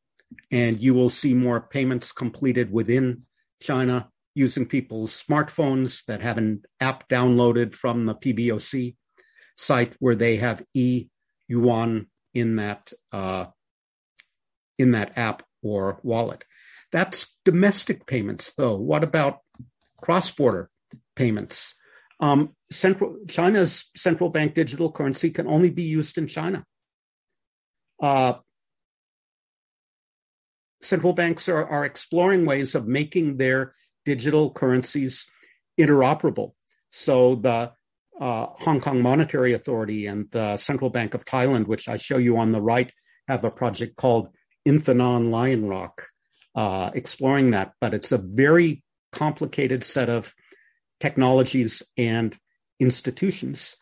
and 0.52 0.82
you 0.82 0.94
will 0.94 1.10
see 1.10 1.34
more 1.34 1.62
payments 1.62 2.12
completed 2.12 2.72
within 2.72 3.24
China 3.62 4.10
using 4.34 4.66
people's 4.66 5.24
smartphones 5.24 6.04
that 6.06 6.22
have 6.22 6.38
an 6.38 6.64
app 6.80 7.08
downloaded 7.08 7.74
from 7.74 8.06
the 8.06 8.16
PBOC 8.16 8.96
site 9.58 9.94
where 10.00 10.16
they 10.16 10.38
have 10.38 10.64
e 10.74 11.08
yuan 11.48 12.08
in 12.34 12.58
that 12.58 12.92
uh, 13.12 13.46
in 14.78 14.92
that 14.92 15.18
app 15.18 15.44
or 15.64 16.00
wallet. 16.04 16.44
That's 16.92 17.36
domestic 17.46 18.06
payments, 18.06 18.54
though. 18.54 18.76
What 18.76 19.04
about 19.04 19.40
cross-border 20.02 20.70
payments? 21.16 21.76
Um, 22.20 22.56
central 22.72 23.18
China's 23.28 23.90
central 23.96 24.30
bank 24.30 24.54
digital 24.54 24.92
currency 24.92 25.30
can 25.32 25.48
only 25.48 25.70
be 25.70 25.84
used 25.84 26.18
in 26.18 26.28
China. 26.28 26.66
Uh, 28.02 28.36
central 30.86 31.14
banks 31.14 31.50
are, 31.50 31.66
are 31.66 31.86
exploring 31.86 32.46
ways 32.46 32.76
of 32.76 32.88
making 32.88 33.38
their 33.38 33.74
digital 34.06 34.52
currencies 34.52 35.28
interoperable. 35.80 36.52
So 36.92 37.36
the 37.36 37.72
uh, 38.20 38.48
Hong 38.60 38.80
Kong 38.80 39.02
Monetary 39.02 39.54
Authority 39.54 40.08
and 40.08 40.30
the 40.32 40.58
Central 40.58 40.90
Bank 40.90 41.14
of 41.14 41.26
Thailand, 41.26 41.68
which 41.68 41.90
I 41.90 41.98
show 41.98 42.18
you 42.18 42.38
on 42.38 42.52
the 42.52 42.62
right, 42.62 42.92
have 43.28 43.44
a 43.44 43.52
project 43.52 43.98
called 43.98 44.30
Inthanon 44.68 45.32
Lion 45.32 45.68
Rock, 45.68 46.08
uh, 46.56 46.92
exploring 46.94 47.52
that. 47.52 47.74
But 47.82 47.94
it's 47.94 48.12
a 48.12 48.18
very 48.18 48.84
complicated 49.12 49.84
set 49.84 50.10
of 50.10 50.34
technologies 51.00 51.84
and 51.98 52.38
institutions. 52.80 53.76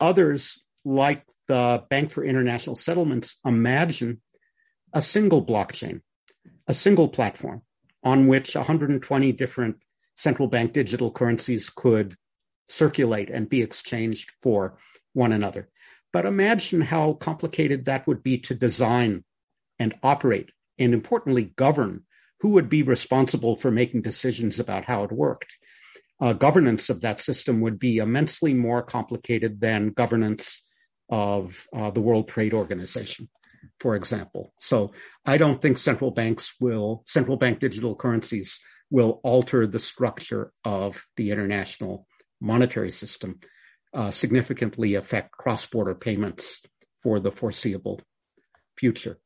Others, 0.00 0.62
like 0.84 1.24
the 1.48 1.84
Bank 1.90 2.10
for 2.10 2.24
International 2.24 2.76
Settlements 2.76 3.38
imagine 3.44 4.22
a 4.92 5.02
single 5.02 5.44
blockchain, 5.44 6.00
a 6.66 6.74
single 6.74 7.08
platform 7.08 7.62
on 8.02 8.26
which 8.26 8.54
120 8.54 9.32
different 9.32 9.76
central 10.14 10.48
bank 10.48 10.72
digital 10.72 11.10
currencies 11.10 11.70
could 11.70 12.16
circulate 12.68 13.30
and 13.30 13.48
be 13.48 13.62
exchanged 13.62 14.32
for 14.42 14.76
one 15.12 15.32
another. 15.32 15.68
But 16.12 16.26
imagine 16.26 16.80
how 16.80 17.14
complicated 17.14 17.84
that 17.84 18.06
would 18.06 18.22
be 18.22 18.38
to 18.38 18.54
design 18.54 19.24
and 19.78 19.94
operate, 20.02 20.50
and 20.78 20.94
importantly, 20.94 21.52
govern 21.56 22.04
who 22.40 22.50
would 22.50 22.68
be 22.68 22.82
responsible 22.82 23.56
for 23.56 23.70
making 23.70 24.02
decisions 24.02 24.60
about 24.60 24.84
how 24.84 25.02
it 25.04 25.10
worked. 25.10 25.56
Uh, 26.20 26.32
governance 26.32 26.88
of 26.88 27.00
that 27.00 27.20
system 27.20 27.60
would 27.60 27.78
be 27.78 27.98
immensely 27.98 28.54
more 28.54 28.82
complicated 28.82 29.60
than 29.60 29.88
governance 29.90 30.64
of 31.08 31.66
uh, 31.74 31.90
the 31.90 32.00
World 32.00 32.28
Trade 32.28 32.54
Organization, 32.54 33.28
for 33.78 33.96
example. 33.96 34.52
So 34.60 34.92
I 35.24 35.36
don't 35.38 35.60
think 35.60 35.78
central 35.78 36.10
banks 36.10 36.54
will, 36.60 37.02
central 37.06 37.36
bank 37.36 37.60
digital 37.60 37.94
currencies 37.96 38.60
will 38.90 39.20
alter 39.24 39.66
the 39.66 39.80
structure 39.80 40.52
of 40.64 41.04
the 41.16 41.30
international 41.30 42.06
monetary 42.40 42.90
system, 42.90 43.40
uh, 43.92 44.10
significantly 44.10 44.94
affect 44.94 45.32
cross-border 45.32 45.94
payments 45.94 46.62
for 47.02 47.20
the 47.20 47.32
foreseeable 47.32 48.00
future. 48.76 49.18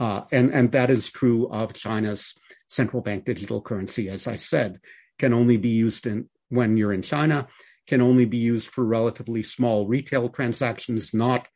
Uh, 0.00 0.22
and, 0.32 0.52
and 0.52 0.72
that 0.72 0.90
is 0.90 1.10
true 1.10 1.48
of 1.48 1.72
China's 1.72 2.34
central 2.68 3.02
bank 3.02 3.24
digital 3.24 3.60
currency, 3.60 4.08
as 4.08 4.26
I 4.26 4.36
said, 4.36 4.80
can 5.18 5.32
only 5.32 5.56
be 5.56 5.68
used 5.68 6.06
in, 6.06 6.28
when 6.48 6.76
you're 6.76 6.92
in 6.92 7.02
China, 7.02 7.46
can 7.86 8.00
only 8.00 8.24
be 8.24 8.38
used 8.38 8.70
for 8.70 8.84
relatively 8.84 9.42
small 9.42 9.86
retail 9.86 10.28
transactions, 10.28 11.14
not 11.14 11.46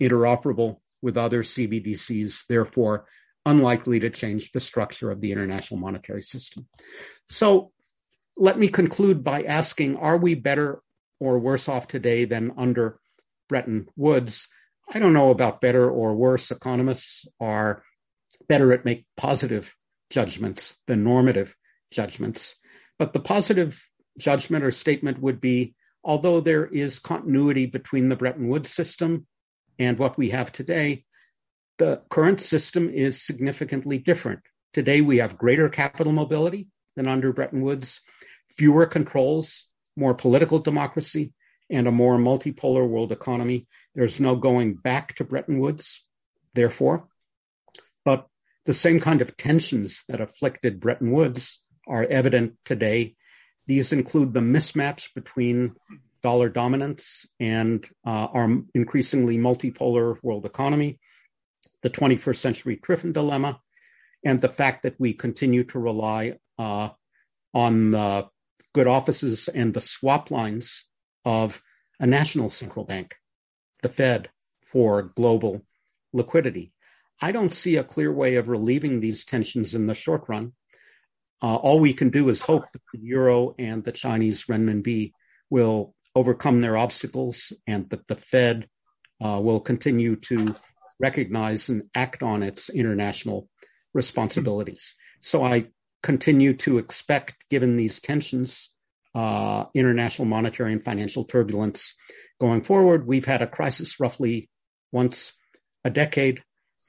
interoperable 0.00 0.76
with 1.02 1.18
other 1.18 1.42
CBDCs, 1.42 2.46
therefore 2.46 3.06
unlikely 3.44 4.00
to 4.00 4.10
change 4.10 4.52
the 4.52 4.60
structure 4.60 5.10
of 5.10 5.20
the 5.20 5.32
international 5.32 5.80
monetary 5.80 6.22
system. 6.22 6.68
So 7.28 7.72
let 8.36 8.58
me 8.58 8.68
conclude 8.68 9.24
by 9.24 9.42
asking, 9.42 9.96
are 9.96 10.16
we 10.16 10.34
better 10.34 10.80
or 11.18 11.38
worse 11.38 11.68
off 11.68 11.88
today 11.88 12.24
than 12.24 12.52
under 12.56 12.98
Bretton 13.48 13.88
Woods? 13.96 14.48
I 14.92 14.98
don't 14.98 15.12
know 15.12 15.30
about 15.30 15.60
better 15.60 15.90
or 15.90 16.14
worse. 16.14 16.50
Economists 16.50 17.26
are 17.40 17.82
better 18.48 18.72
at 18.72 18.84
make 18.84 19.06
positive 19.16 19.74
judgments 20.10 20.78
than 20.86 21.04
normative 21.04 21.56
judgments. 21.90 22.54
But 22.98 23.12
the 23.12 23.20
positive 23.20 23.86
judgment 24.18 24.64
or 24.64 24.70
statement 24.70 25.20
would 25.20 25.40
be, 25.40 25.74
although 26.04 26.40
there 26.40 26.66
is 26.66 26.98
continuity 26.98 27.66
between 27.66 28.08
the 28.08 28.16
Bretton 28.16 28.48
Woods 28.48 28.70
system 28.70 29.26
and 29.78 29.98
what 29.98 30.16
we 30.18 30.30
have 30.30 30.52
today, 30.52 31.04
the 31.78 32.02
current 32.10 32.40
system 32.40 32.90
is 32.90 33.22
significantly 33.22 33.98
different. 33.98 34.40
Today, 34.72 35.00
we 35.00 35.18
have 35.18 35.38
greater 35.38 35.68
capital 35.68 36.12
mobility 36.12 36.68
than 36.96 37.08
under 37.08 37.32
Bretton 37.32 37.62
Woods, 37.62 38.00
fewer 38.50 38.86
controls, 38.86 39.66
more 39.96 40.14
political 40.14 40.58
democracy, 40.58 41.32
and 41.70 41.86
a 41.86 41.92
more 41.92 42.18
multipolar 42.18 42.86
world 42.86 43.12
economy. 43.12 43.66
There's 43.94 44.20
no 44.20 44.36
going 44.36 44.74
back 44.74 45.14
to 45.16 45.24
Bretton 45.24 45.58
Woods, 45.58 46.04
therefore. 46.54 47.08
But 48.04 48.26
the 48.64 48.74
same 48.74 49.00
kind 49.00 49.22
of 49.22 49.36
tensions 49.36 50.04
that 50.08 50.20
afflicted 50.20 50.80
Bretton 50.80 51.10
Woods 51.10 51.62
are 51.86 52.04
evident 52.04 52.56
today. 52.64 53.16
These 53.66 53.92
include 53.92 54.34
the 54.34 54.40
mismatch 54.40 55.14
between 55.14 55.74
dollar 56.22 56.48
dominance 56.48 57.26
and 57.40 57.86
uh, 58.06 58.28
our 58.32 58.48
increasingly 58.74 59.36
multipolar 59.36 60.16
world 60.22 60.46
economy, 60.46 60.98
the 61.82 61.90
21st 61.90 62.36
century 62.36 62.76
Triffin 62.76 63.12
dilemma, 63.12 63.60
and 64.24 64.40
the 64.40 64.48
fact 64.48 64.84
that 64.84 64.98
we 64.98 65.12
continue 65.12 65.64
to 65.64 65.78
rely 65.78 66.38
uh, 66.58 66.90
on 67.52 67.90
the 67.90 68.28
good 68.72 68.86
offices 68.86 69.48
and 69.48 69.74
the 69.74 69.80
swap 69.80 70.30
lines 70.30 70.88
of 71.24 71.62
a 72.00 72.06
national 72.06 72.50
central 72.50 72.84
bank, 72.84 73.16
the 73.82 73.88
Fed, 73.88 74.30
for 74.60 75.02
global 75.02 75.62
liquidity. 76.12 76.72
I 77.20 77.32
don't 77.32 77.52
see 77.52 77.76
a 77.76 77.84
clear 77.84 78.12
way 78.12 78.36
of 78.36 78.48
relieving 78.48 79.00
these 79.00 79.24
tensions 79.24 79.74
in 79.74 79.86
the 79.86 79.94
short 79.94 80.24
run. 80.28 80.52
Uh, 81.42 81.56
all 81.56 81.80
we 81.80 81.92
can 81.92 82.10
do 82.10 82.28
is 82.28 82.42
hope 82.42 82.64
that 82.72 82.82
the 82.92 83.00
euro 83.00 83.54
and 83.58 83.84
the 83.84 83.92
Chinese 83.92 84.44
renminbi 84.44 85.12
will 85.50 85.94
overcome 86.14 86.60
their 86.60 86.76
obstacles 86.76 87.52
and 87.66 87.88
that 87.90 88.06
the 88.08 88.16
Fed 88.16 88.68
uh, 89.24 89.40
will 89.42 89.60
continue 89.60 90.16
to 90.16 90.54
recognize 91.00 91.68
and 91.68 91.84
act 91.94 92.22
on 92.22 92.42
its 92.42 92.68
international 92.68 93.48
responsibilities. 93.94 94.94
So 95.20 95.44
I 95.44 95.68
continue 96.02 96.54
to 96.54 96.78
expect, 96.78 97.48
given 97.48 97.76
these 97.76 98.00
tensions, 98.00 98.72
uh, 99.14 99.66
international 99.74 100.26
monetary 100.26 100.72
and 100.72 100.82
financial 100.82 101.24
turbulence 101.24 101.94
going 102.40 102.62
forward. 102.62 103.06
We've 103.06 103.26
had 103.26 103.42
a 103.42 103.46
crisis 103.46 104.00
roughly 104.00 104.48
once 104.90 105.32
a 105.84 105.90
decade. 105.90 106.42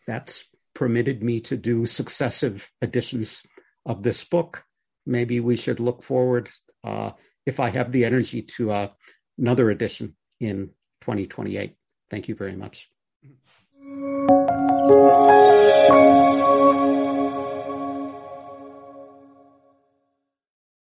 That's 0.07 0.45
permitted 0.73 1.23
me 1.23 1.41
to 1.41 1.57
do 1.57 1.85
successive 1.85 2.71
editions 2.81 3.43
of 3.85 4.03
this 4.03 4.23
book. 4.23 4.63
Maybe 5.05 5.39
we 5.39 5.57
should 5.57 5.79
look 5.79 6.01
forward, 6.01 6.49
uh, 6.83 7.11
if 7.45 7.59
I 7.59 7.69
have 7.69 7.91
the 7.91 8.05
energy, 8.05 8.41
to 8.41 8.71
uh, 8.71 8.87
another 9.37 9.69
edition 9.69 10.15
in 10.39 10.71
2028. 11.01 11.75
Thank 12.09 12.27
you 12.27 12.35
very 12.35 12.55
much. 12.55 12.89